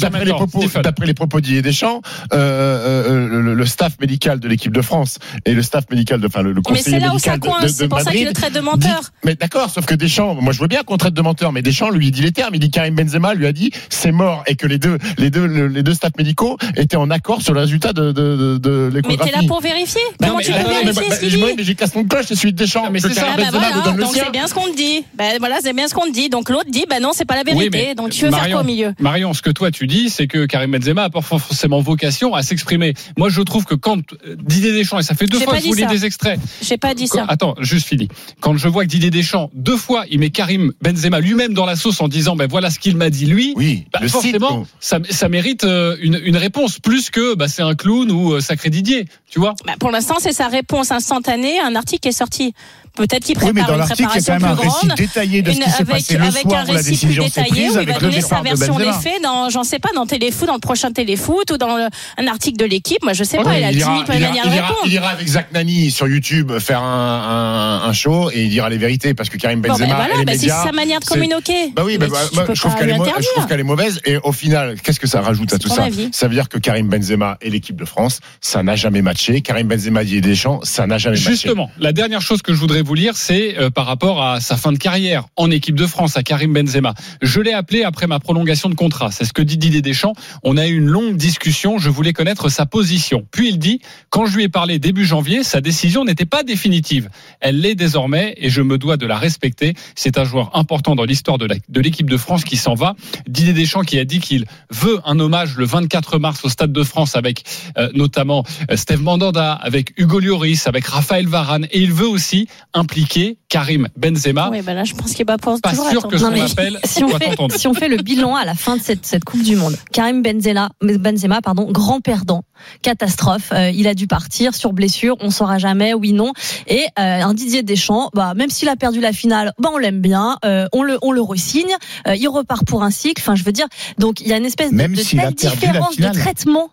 D'après 0.00 0.24
les 0.24 0.32
propos, 0.32 0.60
Stephen. 0.62 0.82
d'après 0.82 1.06
les 1.06 1.14
propos 1.14 1.40
de 1.40 1.44
Didier 1.46 1.62
Deschamps, 1.62 2.00
euh, 2.32 2.36
euh, 2.36 3.10
euh, 3.10 3.42
le, 3.42 3.54
le 3.54 3.66
staff 3.66 3.98
médical 4.00 4.40
de 4.40 4.48
l'équipe 4.48 4.72
de 4.72 4.82
France 4.82 5.18
et 5.44 5.52
le 5.54 5.62
staff 5.62 5.84
médical 5.90 6.20
de, 6.20 6.26
enfin 6.26 6.42
le, 6.42 6.50
le 6.50 6.56
Mais 6.56 6.62
conseiller 6.62 6.98
c'est 6.98 7.00
là 7.00 7.14
où 7.14 7.18
ça 7.18 7.32
médical 7.32 7.40
de- 7.40 7.44
de, 7.46 7.50
coince, 7.50 7.62
de 7.62 7.68
c'est 7.68 7.88
pour 7.88 8.00
ça 8.00 8.10
qu'il 8.10 8.20
le 8.20 8.26
Madrid 8.26 8.36
traite 8.42 8.52
de 8.54 8.60
menteur. 8.60 9.00
mais 9.24 9.34
d'accord, 9.34 9.70
sauf 9.70 9.84
que 9.86 9.94
Deschamps, 9.94 10.34
moi 10.34 10.52
je 10.52 10.60
veux 10.60 10.66
bien 10.68 10.82
qu'on 10.82 10.96
traite 10.96 11.14
de 11.14 11.22
menteur, 11.22 11.52
mais 11.52 11.62
Deschamps 11.62 11.90
lui 11.90 12.08
il 12.08 12.10
dit 12.10 12.22
les 12.22 12.32
termes, 12.32 12.54
il 12.54 12.60
dit 12.60 12.70
Karim 12.84 12.96
Benzema 12.96 13.32
lui 13.34 13.46
a 13.46 13.52
dit 13.52 13.70
c'est 13.88 14.12
mort 14.12 14.44
et 14.46 14.56
que 14.56 14.66
les 14.66 14.78
deux, 14.78 14.98
les 15.16 15.30
deux, 15.30 15.46
le- 15.46 15.68
les 15.68 15.82
deux 15.82 15.94
staffs 15.94 16.12
médicaux 16.18 16.58
étaient 16.76 16.96
en 16.96 17.10
accord 17.10 17.40
sur 17.40 17.54
le 17.54 17.60
résultat 17.60 17.92
de, 17.94 18.12
de, 18.12 18.36
de, 18.36 18.58
de 18.58 18.90
Mais 18.92 19.00
l'échographie. 19.00 19.30
t'es 19.32 19.40
là 19.40 19.42
pour 19.48 19.60
vérifier 19.62 20.00
Non, 20.20 20.28
Comment 20.28 20.38
mais- 20.38 20.44
tu 20.44 20.52
peux 20.52 20.58
mais- 20.58 20.64
vérifier 20.64 21.02
mais- 21.08 21.14
ce 21.16 21.20
qu'il 21.20 21.40
mais- 21.40 21.46
dit 21.46 21.54
mais 21.56 21.64
j'ai 21.64 21.74
casse 21.74 21.94
mon 21.94 22.04
cloche, 22.04 22.26
je 22.28 22.34
suis 22.34 22.52
Deschamps. 22.52 22.84
Non, 22.84 22.90
mais 22.90 23.00
c'est 23.00 23.14
Karim 23.14 23.32
Ah 23.34 23.36
bah 23.38 23.42
Benzema 23.44 23.58
voilà, 23.60 23.76
me 23.76 23.84
donne 23.84 23.96
le 23.96 24.02
donc 24.02 24.12
c'est 24.14 24.30
bien 24.32 24.46
ce 24.46 24.52
qu'on 24.54 24.70
te 24.70 24.76
dit. 24.76 25.04
Ben 25.16 25.36
voilà, 25.38 25.58
c'est 25.62 25.72
bien 25.72 25.88
ce 25.88 25.94
qu'on 25.94 26.06
te 26.06 26.12
dit. 26.12 26.28
Donc 26.28 26.50
l'autre 26.50 26.70
dit, 26.70 26.84
bah 26.90 27.00
non, 27.00 27.10
c'est 27.14 27.24
pas 27.24 27.36
la 27.36 27.42
Oui, 27.46 27.52
vérité. 27.56 27.70
mais 27.88 27.94
donc 27.94 28.10
tu 28.10 28.24
veux 28.26 28.30
faire 28.30 28.38
Marion, 28.40 28.56
quoi 28.58 28.62
au 28.62 28.66
milieu 28.66 28.92
Marion, 29.00 29.32
ce 29.32 29.40
que 29.40 29.50
toi 29.50 29.70
tu 29.70 29.86
dis, 29.86 30.10
c'est 30.10 30.26
que 30.26 30.44
Karim 30.44 30.70
Benzema 30.72 31.04
a 31.04 31.10
pas 31.10 31.22
forcément 31.22 31.80
vocation 31.80 32.34
à 32.34 32.42
s'exprimer. 32.42 32.92
Moi, 33.16 33.30
je 33.30 33.40
trouve 33.40 33.64
que 33.64 33.74
quand 33.74 33.98
euh, 34.26 34.36
Didier 34.42 34.72
Deschamps, 34.72 34.98
et 34.98 35.02
ça 35.02 35.14
fait 35.14 35.26
deux 35.26 35.40
fois 35.40 35.54
que 35.56 35.60
je 35.62 35.66
vous 35.68 35.74
lis 35.74 35.82
ça. 35.82 35.88
des 35.88 36.04
extraits. 36.04 36.38
J'ai 36.62 36.76
pas 36.76 36.92
dit 36.94 37.08
ça. 37.08 37.24
Attends, 37.28 37.54
juste 37.60 37.86
fini. 37.88 38.08
Quand 38.40 38.56
je 38.58 38.68
vois 38.68 38.84
que 38.84 38.90
Didier 38.90 39.10
Deschamps, 39.10 39.50
deux 39.54 39.76
fois, 39.78 40.04
il 40.10 40.18
met 40.18 40.30
Karim 40.30 40.72
Benzema 40.82 41.20
lui-même 41.20 41.54
dans 41.54 41.64
la 41.66 41.76
sauce 41.76 42.00
en 42.00 42.08
disant, 42.08 42.36
ben 42.36 42.46
voilà 42.48 42.70
ce 42.74 42.78
qu'il 42.78 42.96
m'a 42.96 43.10
dit 43.10 43.26
lui. 43.26 43.54
Oui, 43.56 43.84
Bah, 43.92 44.00
forcément, 44.08 44.66
ça, 44.80 44.98
ça 45.10 45.28
mérite 45.28 45.64
euh, 45.64 45.96
une, 46.00 46.20
une 46.22 46.36
réponse 46.36 46.78
plus 46.78 47.10
que 47.10 47.34
bah, 47.34 47.48
c'est 47.48 47.62
un 47.62 47.74
clown 47.74 48.10
ou 48.10 48.34
euh, 48.34 48.40
sacré 48.40 48.68
Didier, 48.70 49.06
tu 49.30 49.38
vois. 49.40 49.54
Bah, 49.66 49.74
pour 49.80 49.90
l'instant, 49.90 50.16
c'est 50.20 50.32
sa 50.32 50.48
réponse 50.48 50.90
instantanée 50.90 51.58
à 51.60 51.66
un 51.66 51.76
article 51.76 52.00
qui 52.00 52.08
est 52.08 52.12
sorti. 52.12 52.52
Peut-être 52.96 53.24
qu'il 53.24 53.36
Oui, 53.38 53.46
mais 53.52 53.62
prépare 53.62 53.66
dans 53.66 53.72
une 53.74 53.78
l'article, 53.80 54.02
il 54.02 54.04
y 54.04 54.30
a 54.30 54.34
préparation 54.34 54.34
quand 54.34 54.40
même 54.40 54.50
un 54.52 54.54
plus 54.56 54.68
récit 54.68 54.86
grande. 54.86 54.96
détaillé 54.96 55.42
de 55.42 55.50
ce 55.50 55.56
qui 55.58 55.62
s'est 55.64 55.74
avec, 55.82 55.86
passé 55.88 56.14
le 56.16 56.22
avec 56.22 56.42
soir 56.42 56.54
un 56.60 56.62
où 56.62 56.66
la 56.68 56.72
récit 56.74 56.84
plus 56.84 56.90
décision 56.92 57.22
s'est 57.24 57.28
détaillé 57.42 57.50
prise 57.50 57.64
où 57.64 57.72
il 57.72 57.76
avec 57.76 57.88
va 57.88 57.94
le 57.94 58.00
donner 58.00 58.20
sa 58.20 58.28
départ 58.28 58.42
de 58.44 58.48
version 58.50 58.76
des 58.78 58.84
Benzema. 58.84 59.00
faits 59.00 59.22
dans, 59.24 59.48
j'en 59.50 59.64
sais 59.64 59.78
pas, 59.80 59.88
dans 59.96 60.06
Téléfoot, 60.06 60.46
dans 60.46 60.54
le 60.54 60.60
prochain 60.60 60.92
Téléfoot 60.92 61.50
ou 61.50 61.56
dans 61.58 61.76
le- 61.76 61.88
un 62.18 62.26
article 62.28 62.56
de 62.56 62.64
l'équipe. 62.66 63.02
Moi, 63.02 63.12
je 63.12 63.24
sais 63.24 63.38
pas, 63.38 63.58
il 63.58 63.64
a 63.64 63.72
10 63.72 63.78
000 63.80 63.90
ira, 63.90 64.04
il, 64.14 64.20
ira, 64.20 64.28
manières 64.28 64.44
il 64.44 64.50
de 64.50 64.54
répondre. 64.54 64.78
il 64.86 64.92
ira 64.92 65.08
avec 65.08 65.26
Zach 65.26 65.48
Nani 65.52 65.90
sur 65.90 66.06
YouTube 66.06 66.52
faire 66.60 66.82
un, 66.84 67.80
un, 67.84 67.88
un 67.88 67.92
show 67.92 68.30
et 68.30 68.44
il 68.44 68.50
dira 68.50 68.68
les 68.68 68.78
vérités 68.78 69.12
parce 69.12 69.28
que 69.28 69.38
Karim 69.38 69.60
Bon, 69.60 69.70
ben 69.70 69.72
Benzema 69.72 69.94
voilà, 69.96 70.24
bah, 70.24 70.32
c'est 70.38 70.48
sa 70.48 70.70
manière 70.70 71.00
de 71.00 71.04
communiquer. 71.04 71.72
Bah 71.74 71.82
oui, 71.84 71.98
bah, 71.98 72.06
bah, 72.08 72.18
bah, 72.32 72.44
je, 72.54 72.60
trouve 72.68 72.74
pas 72.74 72.80
qu'elle 72.80 72.90
est 72.90 72.92
lui 72.92 72.98
mau- 72.98 73.04
je 73.20 73.28
trouve 73.34 73.46
qu'elle 73.46 73.60
est 73.60 73.64
mauvaise 73.64 74.00
et 74.04 74.16
au 74.18 74.32
final, 74.32 74.80
qu'est-ce 74.80 75.00
que 75.00 75.06
ça 75.06 75.20
rajoute 75.20 75.52
à 75.52 75.58
tout 75.58 75.68
ça 75.68 75.84
avis. 75.84 76.08
Ça 76.12 76.28
veut 76.28 76.34
dire 76.34 76.48
que 76.48 76.58
Karim 76.58 76.88
Benzema 76.88 77.38
et 77.40 77.50
l'équipe 77.50 77.76
de 77.76 77.84
France, 77.84 78.20
ça 78.40 78.62
n'a 78.62 78.76
jamais 78.76 79.02
matché. 79.02 79.40
Karim 79.40 79.68
Benzema 79.68 80.04
Didier 80.04 80.20
Deschamps, 80.20 80.60
ça 80.62 80.86
n'a 80.86 80.98
jamais 80.98 81.16
matché. 81.16 81.30
Justement, 81.30 81.70
la 81.78 81.92
dernière 81.92 82.20
chose 82.20 82.42
que 82.42 82.52
je 82.54 82.58
voudrais 82.58 82.82
vous 82.82 82.94
lire, 82.94 83.16
c'est 83.16 83.58
euh, 83.58 83.70
par 83.70 83.86
rapport 83.86 84.22
à 84.22 84.40
sa 84.40 84.56
fin 84.56 84.72
de 84.72 84.78
carrière 84.78 85.24
en 85.36 85.50
équipe 85.50 85.74
de 85.76 85.86
France, 85.86 86.16
à 86.16 86.22
Karim 86.22 86.52
Benzema. 86.52 86.94
Je 87.22 87.40
l'ai 87.40 87.52
appelé 87.52 87.82
après 87.84 88.06
ma 88.06 88.20
prolongation 88.20 88.68
de 88.68 88.74
contrat. 88.74 89.10
C'est 89.10 89.24
ce 89.24 89.32
que 89.32 89.42
dit 89.42 89.56
Didier 89.58 89.82
Deschamps. 89.82 90.14
On 90.42 90.56
a 90.56 90.66
eu 90.66 90.76
une 90.76 90.86
longue 90.86 91.16
discussion. 91.16 91.78
Je 91.78 91.90
voulais 91.90 92.12
connaître 92.12 92.48
sa 92.48 92.66
position. 92.66 93.26
Puis 93.30 93.48
il 93.48 93.58
dit, 93.58 93.80
quand 94.10 94.26
je 94.26 94.36
lui 94.36 94.44
ai 94.44 94.48
parlé 94.48 94.78
début 94.78 95.04
janvier, 95.04 95.42
sa 95.42 95.60
décision 95.60 96.04
n'était 96.04 96.24
pas 96.26 96.42
définitive. 96.42 97.08
Elle 97.40 97.60
l'est 97.60 97.74
désormais 97.74 98.34
et 98.38 98.50
je 98.50 98.62
me 98.62 98.78
dois 98.78 98.96
de 98.96 99.06
la 99.06 99.16
respecter. 99.18 99.74
C'est 99.94 100.18
un 100.18 100.24
joueur 100.24 100.56
important 100.56 100.94
dans 100.94 101.04
l'histoire 101.04 101.38
de 101.38 101.80
l'équipe 101.80 102.08
de 102.08 102.16
France 102.16 102.43
qui 102.44 102.56
s'en 102.56 102.74
va. 102.74 102.94
Didier 103.26 103.52
Deschamps 103.52 103.82
qui 103.82 103.98
a 103.98 104.04
dit 104.04 104.20
qu'il 104.20 104.46
veut 104.70 105.00
un 105.04 105.18
hommage 105.18 105.56
le 105.56 105.64
24 105.64 106.18
mars 106.18 106.44
au 106.44 106.48
Stade 106.48 106.72
de 106.72 106.82
France 106.82 107.16
avec 107.16 107.44
euh, 107.78 107.90
notamment 107.94 108.44
euh, 108.70 108.76
Steve 108.76 109.02
Mandanda, 109.02 109.52
avec 109.52 109.92
Hugo 109.98 110.20
Lloris, 110.20 110.66
avec 110.66 110.86
Raphaël 110.86 111.26
Varane, 111.26 111.66
et 111.70 111.80
il 111.80 111.92
veut 111.92 112.08
aussi 112.08 112.48
impliquer 112.72 113.38
Karim 113.54 113.86
Benzema. 113.96 114.48
Oui, 114.50 114.62
bah 114.62 114.74
là, 114.74 114.82
je 114.82 114.94
pense 114.94 115.12
qu'il 115.12 115.24
va 115.24 115.38
pas 115.38 115.56
Pas 115.62 115.70
toujours 115.70 115.88
sûr 115.88 115.98
attendre. 116.00 116.10
que 116.10 116.18
ce 116.18 116.24
Non, 116.24 116.30
qu'on 116.30 116.34
mais 116.34 116.50
appelle 116.50 116.80
si 116.82 117.04
on, 117.04 117.08
fait, 117.10 117.28
entendu. 117.30 117.54
si 117.56 117.68
on 117.68 117.74
fait 117.74 117.86
le 117.86 117.98
bilan 117.98 118.34
à 118.34 118.44
la 118.44 118.56
fin 118.56 118.76
de 118.76 118.82
cette, 118.82 119.06
cette 119.06 119.22
Coupe 119.24 119.44
du 119.44 119.54
Monde, 119.54 119.76
Karim 119.92 120.22
Benzema, 120.22 120.70
Benzema 120.82 121.40
pardon, 121.40 121.70
grand 121.70 122.00
perdant, 122.00 122.42
catastrophe. 122.82 123.52
Euh, 123.52 123.70
il 123.70 123.86
a 123.86 123.94
dû 123.94 124.08
partir 124.08 124.56
sur 124.56 124.72
blessure, 124.72 125.14
on 125.20 125.30
saura 125.30 125.58
jamais, 125.58 125.94
oui, 125.94 126.12
non. 126.12 126.32
Et 126.66 126.82
euh, 126.98 127.22
un 127.22 127.32
Didier 127.32 127.62
Deschamps, 127.62 128.10
bah, 128.12 128.34
même 128.34 128.50
s'il 128.50 128.68
a 128.68 128.74
perdu 128.74 128.98
la 128.98 129.12
finale, 129.12 129.52
bah, 129.60 129.70
on 129.72 129.78
l'aime 129.78 130.00
bien, 130.00 130.36
euh, 130.44 130.66
on 130.72 130.82
le 130.82 130.98
on 131.02 131.12
le 131.12 131.20
resigne, 131.20 131.76
euh, 132.08 132.16
il 132.16 132.26
repart 132.26 132.66
pour 132.66 132.82
un 132.82 132.90
cycle. 132.90 133.22
Enfin, 133.22 133.36
je 133.36 133.44
veux 133.44 133.52
dire, 133.52 133.68
donc 133.98 134.20
il 134.20 134.26
y 134.26 134.32
a 134.32 134.36
une 134.36 134.46
espèce 134.46 134.72
de, 134.72 134.76
Même 134.76 134.94
de 134.96 135.00
a 135.00 135.04
telle 135.04 135.34
différence 135.34 135.96
de 135.96 136.08
traitement. 136.08 136.70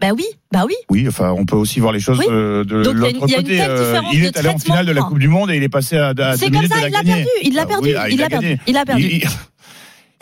Bah 0.00 0.08
oui, 0.16 0.24
bah 0.50 0.64
oui. 0.66 0.74
Oui, 0.88 1.06
enfin, 1.08 1.32
on 1.36 1.44
peut 1.44 1.56
aussi 1.56 1.78
voir 1.78 1.92
les 1.92 2.00
choses 2.00 2.18
Oui. 2.18 2.26
de 2.26 2.90
l'autre 2.90 3.18
côté. 3.20 3.60
Euh, 3.60 4.00
il 4.12 4.24
est 4.24 4.36
allé 4.38 4.48
en 4.48 4.58
finale 4.58 4.86
de 4.86 4.92
la 4.92 5.02
Coupe 5.02 5.18
du 5.18 5.28
Monde 5.28 5.50
et 5.50 5.56
il 5.56 5.62
est 5.62 5.68
passé 5.68 5.96
à, 5.98 6.08
à 6.16 6.36
C'est 6.36 6.50
comme 6.50 6.66
ça, 6.66 6.76
de 6.76 6.80
la 6.82 6.88
il 6.88 6.92
l'a 6.92 7.02
perdu, 7.02 7.28
il 7.42 7.54
l'a 7.54 7.62
Ah 7.62 7.66
perdu, 7.66 7.88
oui, 7.88 7.94
il 8.10 8.18
l'a 8.18 8.24
a 8.24 8.28
perdu, 8.28 8.58
il 8.66 8.76
a 8.78 8.84
perdu. 8.84 9.02
Il- 9.02 9.28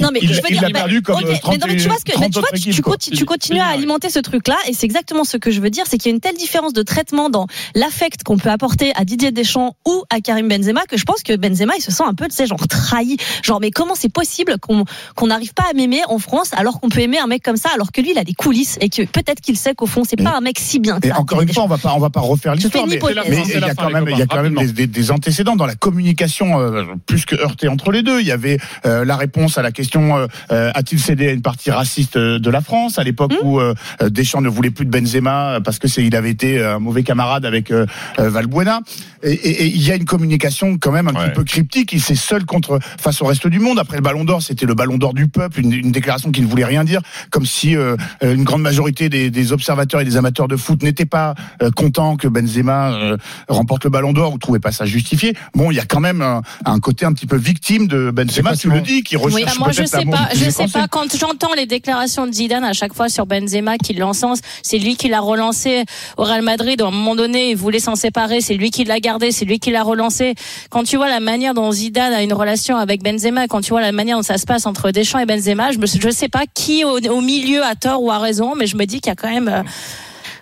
Non 0.00 0.10
mais 0.12 0.20
il, 0.22 0.28
je 0.32 0.34
veux 0.40 0.40
il 0.50 0.58
dire, 0.58 0.68
bah, 0.70 0.80
perdu 0.80 1.02
comme 1.02 1.16
ok, 1.16 1.24
mais 1.26 1.38
30, 1.38 1.60
non, 1.60 1.66
mais 1.66 1.76
tu 1.76 1.88
vois 1.88 1.98
ce 1.98 2.04
que, 2.04 2.10
mais 2.10 2.14
30 2.14 2.26
tu 2.32 2.38
vois, 2.38 2.42
autres 2.48 2.54
tu, 2.54 2.60
tu 2.62 2.68
équipes, 2.70 2.84
quoi. 2.84 2.92
continues, 2.94 3.16
tu 3.16 3.24
continues 3.24 3.60
à 3.60 3.66
alimenter 3.66 4.10
ce 4.10 4.18
truc-là, 4.20 4.56
et 4.68 4.72
c'est 4.72 4.86
exactement 4.86 5.24
ce 5.24 5.36
que 5.36 5.50
je 5.50 5.60
veux 5.60 5.70
dire, 5.70 5.84
c'est 5.88 5.98
qu'il 5.98 6.10
y 6.10 6.12
a 6.12 6.14
une 6.14 6.20
telle 6.20 6.36
différence 6.36 6.72
de 6.72 6.82
traitement 6.82 7.30
dans 7.30 7.46
l'affect 7.74 8.22
qu'on 8.22 8.36
peut 8.38 8.50
apporter 8.50 8.92
à 8.94 9.04
Didier 9.04 9.32
Deschamps 9.32 9.76
ou 9.86 10.04
à 10.10 10.20
Karim 10.20 10.48
Benzema 10.48 10.82
que 10.86 10.96
je 10.96 11.04
pense 11.04 11.22
que 11.22 11.36
Benzema 11.36 11.74
il 11.76 11.82
se 11.82 11.90
sent 11.90 12.04
un 12.06 12.14
peu, 12.14 12.26
tu 12.28 12.34
sais, 12.36 12.46
genre 12.46 12.66
trahi, 12.68 13.16
genre 13.42 13.60
mais 13.60 13.70
comment 13.70 13.94
c'est 13.94 14.12
possible 14.12 14.58
qu'on 14.60 14.84
qu'on 15.16 15.26
n'arrive 15.28 15.52
pas 15.54 15.64
à 15.70 15.74
m'aimer 15.74 16.02
en 16.08 16.18
France 16.18 16.50
alors 16.56 16.80
qu'on 16.80 16.88
peut 16.88 17.00
aimer 17.00 17.18
un 17.18 17.26
mec 17.26 17.42
comme 17.42 17.56
ça 17.56 17.70
alors 17.74 17.90
que 17.92 18.00
lui 18.00 18.12
il 18.12 18.18
a 18.18 18.24
des 18.24 18.34
coulisses 18.34 18.76
et 18.80 18.88
que 18.88 19.02
peut-être 19.02 19.40
qu'il 19.40 19.56
sait 19.56 19.74
qu'au 19.74 19.86
fond 19.86 20.02
c'est 20.08 20.16
pas 20.16 20.36
un 20.36 20.40
mec 20.40 20.58
si 20.60 20.78
bien 20.78 21.00
que 21.00 21.08
Et 21.08 21.10
ça. 21.10 21.18
encore 21.18 21.42
une 21.42 21.52
fois, 21.52 21.64
on 21.64 21.68
va 21.68 21.78
pas, 21.78 21.92
on 21.94 21.98
va 22.00 22.10
pas 22.10 22.20
refaire 22.20 22.54
Je 22.54 22.60
l'histoire, 22.62 22.86
mais, 22.86 23.00
il 23.00 23.60
y 23.60 23.64
a 23.64 23.74
quand 23.74 23.90
même, 23.90 24.08
il 24.08 24.18
y 24.18 24.22
a 24.22 24.26
quand 24.26 24.42
même 24.42 24.54
des, 24.54 24.60
rapidement. 24.60 24.72
des- 24.74 24.86
des 24.86 25.10
antécédents 25.10 25.56
dans 25.56 25.66
la 25.66 25.74
communication 25.74 26.60
euh, 26.60 26.84
plus 27.06 27.24
que 27.24 27.34
heurtée 27.36 27.68
entre 27.68 27.90
les 27.92 28.02
deux. 28.02 28.20
Il 28.20 28.26
y 28.26 28.32
avait 28.32 28.58
euh, 28.86 29.04
la 29.04 29.16
réponse 29.16 29.58
à 29.58 29.62
la 29.62 29.72
question 29.72 29.87
euh, 29.96 30.26
euh, 30.52 30.70
a-t-il 30.74 31.00
cédé 31.00 31.28
à 31.28 31.32
une 31.32 31.42
partie 31.42 31.70
raciste 31.70 32.16
euh, 32.16 32.38
de 32.38 32.50
la 32.50 32.60
France? 32.60 32.98
À 32.98 33.04
l'époque 33.04 33.32
Hmm. 33.32 33.46
où 33.46 33.60
euh, 33.60 33.74
Deschamps 34.08 34.40
ne 34.40 34.48
voulait 34.48 34.70
plus 34.70 34.84
de 34.86 34.90
Benzema 34.90 35.60
parce 35.62 35.78
que 35.78 35.86
c'est 35.88 36.02
il 36.04 36.14
avait 36.16 36.30
été 36.30 36.62
un 36.64 36.78
mauvais 36.78 37.02
camarade 37.02 37.44
avec 37.44 37.70
euh, 37.70 37.84
Valbuena. 38.18 38.80
Et, 39.22 39.66
il 39.66 39.82
y 39.82 39.90
a 39.90 39.96
une 39.96 40.04
communication 40.04 40.78
quand 40.78 40.92
même 40.92 41.08
un 41.08 41.12
Ouais. 41.14 41.26
petit 41.26 41.34
peu 41.34 41.44
cryptique. 41.44 41.92
Il 41.92 42.00
s'est 42.00 42.14
seul 42.14 42.44
contre 42.44 42.78
face 43.00 43.20
au 43.22 43.26
reste 43.26 43.46
du 43.48 43.58
monde. 43.58 43.78
Après 43.78 43.96
le 43.96 44.02
Ballon 44.02 44.24
d'Or, 44.24 44.42
c'était 44.42 44.66
le 44.66 44.74
Ballon 44.74 44.96
d'Or 44.98 45.14
du 45.14 45.26
peuple, 45.28 45.60
une, 45.60 45.72
une 45.72 45.92
déclaration 45.92 46.30
qui 46.30 46.40
ne 46.42 46.46
voulait 46.46 46.64
rien 46.64 46.84
dire, 46.84 47.00
comme 47.30 47.44
si 47.46 47.74
une 48.22 48.44
grande 48.44 48.62
majorité 48.62 49.08
des, 49.08 49.30
des 49.30 49.52
observateurs 49.52 50.00
et 50.00 50.04
des 50.04 50.16
amateurs 50.16 50.48
de 50.48 50.56
foot 50.56 50.82
n'étaient 50.82 51.06
pas 51.06 51.34
euh, 51.62 51.70
contents 51.70 52.16
que 52.16 52.28
Benzema 52.28 52.92
euh, 52.92 53.16
remporte 53.48 53.84
le 53.84 53.90
Ballon 53.90 54.12
d'Or 54.12 54.32
ou 54.34 54.38
trouvaient 54.38 54.58
pas 54.60 54.72
ça 54.72 54.86
justifié. 54.86 55.34
Bon, 55.54 55.70
il 55.70 55.74
y 55.74 55.80
a 55.80 55.84
quand 55.84 56.00
même 56.00 56.22
un, 56.22 56.42
un 56.64 56.78
côté 56.80 57.04
un 57.04 57.12
petit 57.12 57.26
peu 57.26 57.36
victime 57.36 57.86
de 57.88 58.10
Benzema, 58.10 58.56
tu 58.56 58.70
le 58.70 58.80
dis, 58.80 59.02
qui 59.02 59.16
Oui, 59.16 59.24
recherche 59.24 59.58
bah, 59.58 59.64
moi 59.64 59.72
je 59.78 59.86
sais 59.86 60.04
pas, 60.04 60.28
je 60.34 60.50
sais 60.50 60.66
pas. 60.68 60.88
Quand 60.88 61.16
j'entends 61.16 61.54
les 61.54 61.66
déclarations 61.66 62.26
de 62.26 62.32
Zidane 62.32 62.64
à 62.64 62.72
chaque 62.72 62.94
fois 62.94 63.08
sur 63.08 63.26
Benzema 63.26 63.78
qui 63.78 63.94
l'encense, 63.94 64.40
c'est 64.62 64.78
lui 64.78 64.96
qui 64.96 65.08
l'a 65.08 65.20
relancé 65.20 65.84
au 66.16 66.24
Real 66.24 66.42
Madrid. 66.42 66.80
À 66.82 66.86
un 66.86 66.90
moment 66.90 67.16
donné, 67.16 67.50
il 67.50 67.56
voulait 67.56 67.78
s'en 67.78 67.94
séparer, 67.94 68.40
c'est 68.40 68.54
lui 68.54 68.70
qui 68.70 68.84
l'a 68.84 69.00
gardé, 69.00 69.32
c'est 69.32 69.44
lui 69.44 69.58
qui 69.58 69.70
l'a 69.70 69.82
relancé. 69.82 70.34
Quand 70.70 70.84
tu 70.84 70.96
vois 70.96 71.08
la 71.08 71.20
manière 71.20 71.54
dont 71.54 71.70
Zidane 71.70 72.12
a 72.12 72.22
une 72.22 72.32
relation 72.32 72.76
avec 72.76 73.02
Benzema, 73.02 73.46
quand 73.48 73.60
tu 73.60 73.70
vois 73.70 73.80
la 73.80 73.92
manière 73.92 74.16
dont 74.16 74.22
ça 74.22 74.38
se 74.38 74.46
passe 74.46 74.66
entre 74.66 74.90
Deschamps 74.90 75.18
et 75.18 75.26
Benzema, 75.26 75.72
je 75.72 75.78
me, 75.78 75.86
je 75.86 76.10
sais 76.10 76.28
pas 76.28 76.44
qui 76.52 76.84
au, 76.84 76.98
au 76.98 77.20
milieu 77.20 77.62
a 77.64 77.74
tort 77.74 78.02
ou 78.02 78.10
a 78.10 78.18
raison, 78.18 78.54
mais 78.54 78.66
je 78.66 78.76
me 78.76 78.84
dis 78.84 79.00
qu'il 79.00 79.10
y 79.10 79.12
a 79.12 79.16
quand 79.16 79.30
même, 79.30 79.48
euh, 79.48 79.62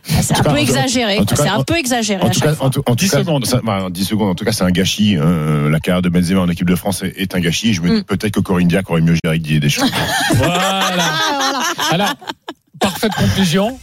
c'est 0.07 0.39
un 0.39 0.43
peu 0.43 0.51
en 0.51 0.55
exagéré. 0.57 1.19
en 1.19 1.25
tout 1.25 1.35
C'est 1.37 1.45
cas, 1.45 1.55
un 1.55 1.63
peu 1.63 1.77
exagéré 1.77 2.23
En 2.23 2.27
à 2.27 2.31
tout 2.31 2.39
chaque 2.41 2.49
cas, 2.51 2.55
fois. 2.55 2.67
en 2.67 2.71
tout, 2.71 2.81
en 2.87 2.95
tout 2.95 3.05
10 3.05 3.11
cas, 3.11 3.19
secondes. 3.19 3.47
ça- 3.47 3.61
bah, 3.63 3.89
10 3.91 4.05
secondes. 4.05 4.31
En 4.31 4.35
tout 4.35 4.45
cas, 4.45 4.53
c'est 4.53 4.65
un 4.65 4.71
gâchis. 4.71 5.17
euh, 5.17 5.69
la 5.71 5.81
carrière 5.81 6.03
de 6.03 6.09
Benzema 6.09 6.41
en 6.41 6.49
équipe 6.49 6.69
de 6.69 6.77
France 6.77 7.03
est, 7.03 7.15
est 7.17 7.35
un 7.35 7.41
gâchis. 7.41 7.75
Je 7.75 7.83
me 7.83 7.89
dis 7.89 7.97
Mm. 7.97 8.05
peut-être 8.05 8.33
que 8.33 8.41
Corinne 8.41 8.69
Diacre 8.69 8.91
aurait 8.93 9.01
mieux 9.01 9.17
géré 9.25 9.39
que 9.39 9.43
Didier 9.43 9.61
Deschamps. 9.61 9.87
Voilà. 10.35 10.81
Alors, 11.91 12.15
parfaite 12.81 13.13
conclusion. 13.15 13.79